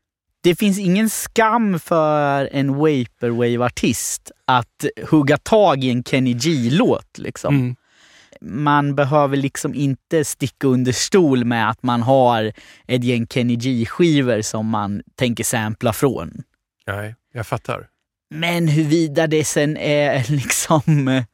[0.43, 7.19] det finns ingen skam för en Vaporwave-artist att hugga tag i en Kenny G-låt.
[7.19, 7.55] Liksom.
[7.55, 7.77] Mm.
[8.41, 12.53] Man behöver liksom inte sticka under stol med att man har
[12.87, 16.43] ett gäng Kenny G-skivor som man tänker sampla från.
[16.87, 17.87] Nej, jag fattar.
[18.31, 21.25] Men huruvida det sen är liksom eh,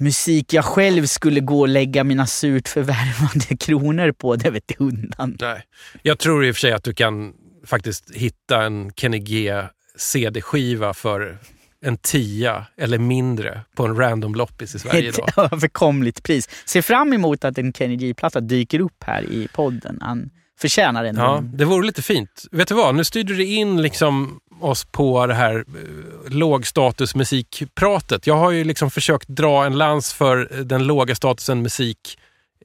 [0.00, 4.80] musik jag själv skulle gå och lägga mina surt förvärvande kronor på, det vet jag
[4.80, 5.36] undan.
[5.40, 5.62] Nej.
[6.02, 7.32] Jag tror i och för sig att du kan
[7.66, 9.62] faktiskt hitta en Kenny G
[9.96, 11.38] CD-skiva för
[11.82, 15.48] en tia eller mindre på en random loppis i Sverige Ett idag.
[15.52, 16.48] överkomligt pris.
[16.64, 19.98] Se fram emot att en Kenny G-platta dyker upp här i podden.
[20.00, 20.30] Han
[20.60, 21.16] förtjänar en.
[21.16, 22.44] Ja, det vore lite fint.
[22.52, 28.26] Vet du vad, nu styrde du in liksom oss på det här eh, lågstatusmusikpratet.
[28.26, 32.18] Jag har ju liksom försökt dra en lans för eh, den låga statusen musik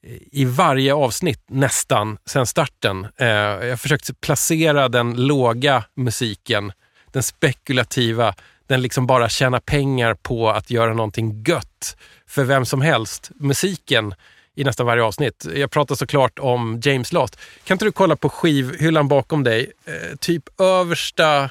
[0.03, 3.07] eh, i varje avsnitt nästan sen starten.
[3.17, 6.71] Eh, jag har försökt placera den låga musiken,
[7.11, 8.35] den spekulativa,
[8.67, 13.31] den liksom bara tjäna pengar på att göra någonting gött för vem som helst.
[13.35, 14.13] Musiken
[14.55, 15.45] i nästan varje avsnitt.
[15.55, 17.39] Jag pratar såklart om James Last.
[17.63, 19.71] Kan inte du kolla på skivhyllan bakom dig?
[19.85, 21.49] Eh, typ översta,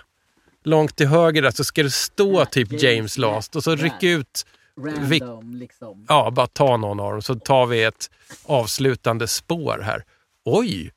[0.67, 4.47] långt till höger där, så ska det stå typ James Last och så ryck ut
[4.81, 6.07] Random, liksom.
[6.09, 8.11] Ja, bara ta någon av dem så tar vi ett
[8.45, 10.05] avslutande spår här.
[10.45, 10.93] Oj!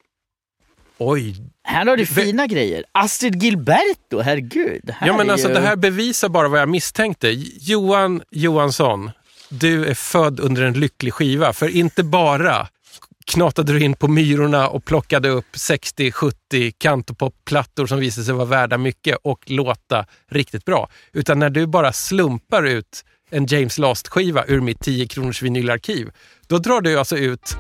[0.98, 1.36] Oj!
[1.64, 2.84] Här har du fina grejer.
[2.92, 4.90] Astrid Gilberto, herregud.
[4.90, 5.54] Här Ja, men alltså ju...
[5.54, 7.30] det här bevisar bara vad jag misstänkte.
[7.60, 9.12] Johan Johansson,
[9.50, 11.54] du är född under en lycklig skiva.
[11.54, 12.68] För inte bara
[13.28, 18.78] knatade du in på Myrorna och plockade upp 60-70 kantopopplattor som visade sig vara värda
[18.78, 20.90] mycket och låta riktigt bra.
[21.14, 26.10] Utan när du bara slumpar ut en James Last-skiva ur mitt 10 kronors vinylarkiv,
[26.48, 27.58] då drar du alltså ut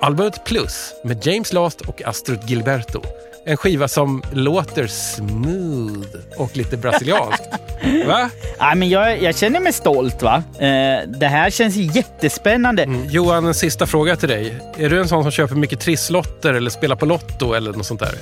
[0.00, 3.02] albumet Plus med James Last och Astrid Gilberto.
[3.44, 7.42] En skiva som låter smooth och lite brasilianskt.
[8.06, 8.30] Va?
[8.58, 10.22] Ja, men jag, jag känner mig stolt.
[10.22, 10.42] va.
[10.58, 12.82] Eh, det här känns jättespännande.
[12.82, 13.06] Mm.
[13.08, 14.54] Johan, en sista fråga till dig.
[14.76, 18.00] Är du en sån som köper mycket trisslotter eller spelar på Lotto eller något sånt
[18.00, 18.14] där?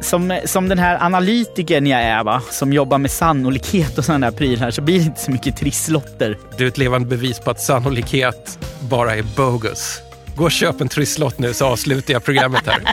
[0.00, 2.42] Som, som den här analytikern jag är, va?
[2.50, 6.38] som jobbar med sannolikhet och sådana där prylar, så blir det inte så mycket trisslotter.
[6.56, 10.00] Du är ett levande bevis på att sannolikhet bara är bogus.
[10.36, 12.82] Gå och köp en trisslott nu så avslutar jag programmet här.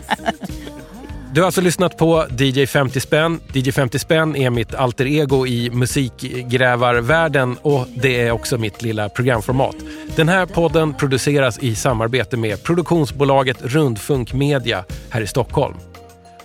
[1.36, 3.40] Du har alltså lyssnat på DJ 50 spänn.
[3.54, 9.10] DJ 50 spänn är mitt alter ego i musikgrävarvärlden och det är också mitt lilla
[9.10, 9.76] programformat.
[10.16, 15.76] Den här podden produceras i samarbete med produktionsbolaget Rundfunk Media här i Stockholm.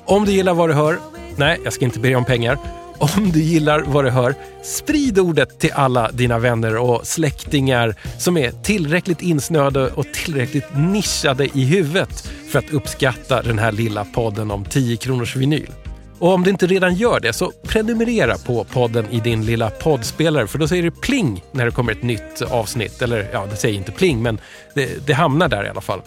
[0.04, 0.98] Om du gillar vad du hör,
[1.36, 2.58] nej, jag ska inte be dig om pengar.
[2.98, 8.36] Om du gillar vad du hör, sprid ordet till alla dina vänner och släktingar som
[8.36, 14.50] är tillräckligt insnöade och tillräckligt nischade i huvudet för att uppskatta den här lilla podden
[14.50, 15.70] om 10 kronors vinyl.
[16.18, 20.46] Och om du inte redan gör det, så prenumerera på podden i din lilla poddspelare
[20.46, 23.02] för då säger det pling när det kommer ett nytt avsnitt.
[23.02, 24.38] Eller ja, det säger inte pling, men
[24.74, 26.00] det, det hamnar där i alla fall.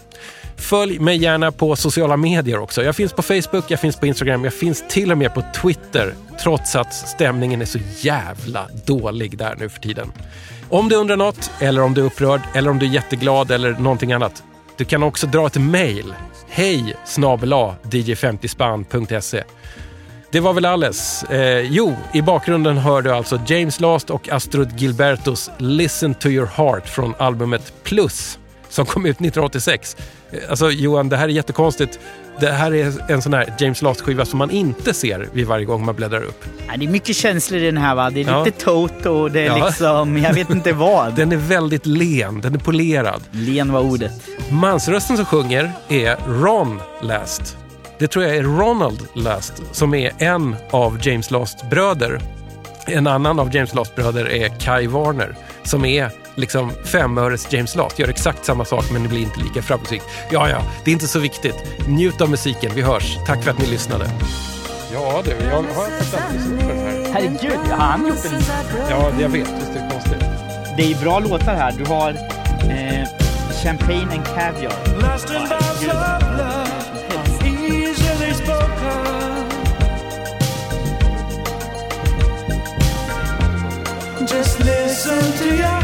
[0.55, 2.83] Följ mig gärna på sociala medier också.
[2.83, 6.13] Jag finns på Facebook, jag finns på Instagram, jag finns till och med på Twitter.
[6.43, 10.11] Trots att stämningen är så jävla dålig där nu för tiden.
[10.69, 13.71] Om du undrar något, eller om du är upprörd, eller om du är jätteglad eller
[13.71, 14.43] någonting annat.
[14.77, 16.13] Du kan också dra ett mejl.
[16.55, 19.43] Hej snabel-a dj50span.se
[20.31, 21.23] det var väl alles.
[21.23, 26.47] Eh, jo, i bakgrunden hör du alltså James Last och Astrid Gilbertos Listen to your
[26.47, 28.39] heart från albumet Plus
[28.69, 29.97] som kom ut 1986.
[30.31, 31.99] Eh, alltså Johan, det här är jättekonstigt.
[32.39, 35.85] Det här är en sån här James Last-skiva som man inte ser vid varje gång
[35.85, 36.45] man bläddrar upp.
[36.67, 37.95] Ja, det är mycket känslor i den här.
[37.95, 38.09] va.
[38.09, 38.43] Det är Ja.
[38.43, 39.65] lite Toto, det är Ja.
[39.65, 41.15] liksom, jag vet inte vad.
[41.15, 43.21] Den är väldigt len, den är polerad.
[43.31, 44.11] Len var ordet.
[44.49, 47.57] Mansrösten som sjunger är Ron Last.
[47.99, 52.21] Det tror jag är Ronald Last som är en av James Last bröder.
[52.87, 57.99] En annan av James Last bröder är Kai Warner som är liksom femöres James Last.
[57.99, 60.05] Gör exakt samma sak men det blir inte lika framgångsrikt.
[60.31, 61.55] Ja, ja, det är inte så viktigt.
[61.87, 62.71] Njut av musiken.
[62.75, 63.17] Vi hörs.
[63.27, 64.09] Tack för att ni lyssnade.
[64.93, 65.97] Ja du, jag har alltid
[66.33, 67.13] lyssnat på den här.
[67.13, 68.41] Herregud, har han gjort en...
[68.89, 69.47] Ja, jag vet.
[69.47, 70.23] Visst är det konstigt.
[70.77, 71.71] Det är bra låtar här.
[71.77, 73.07] Du har eh,
[73.63, 74.73] Champagne and Caviar.
[84.27, 85.82] Just listen to your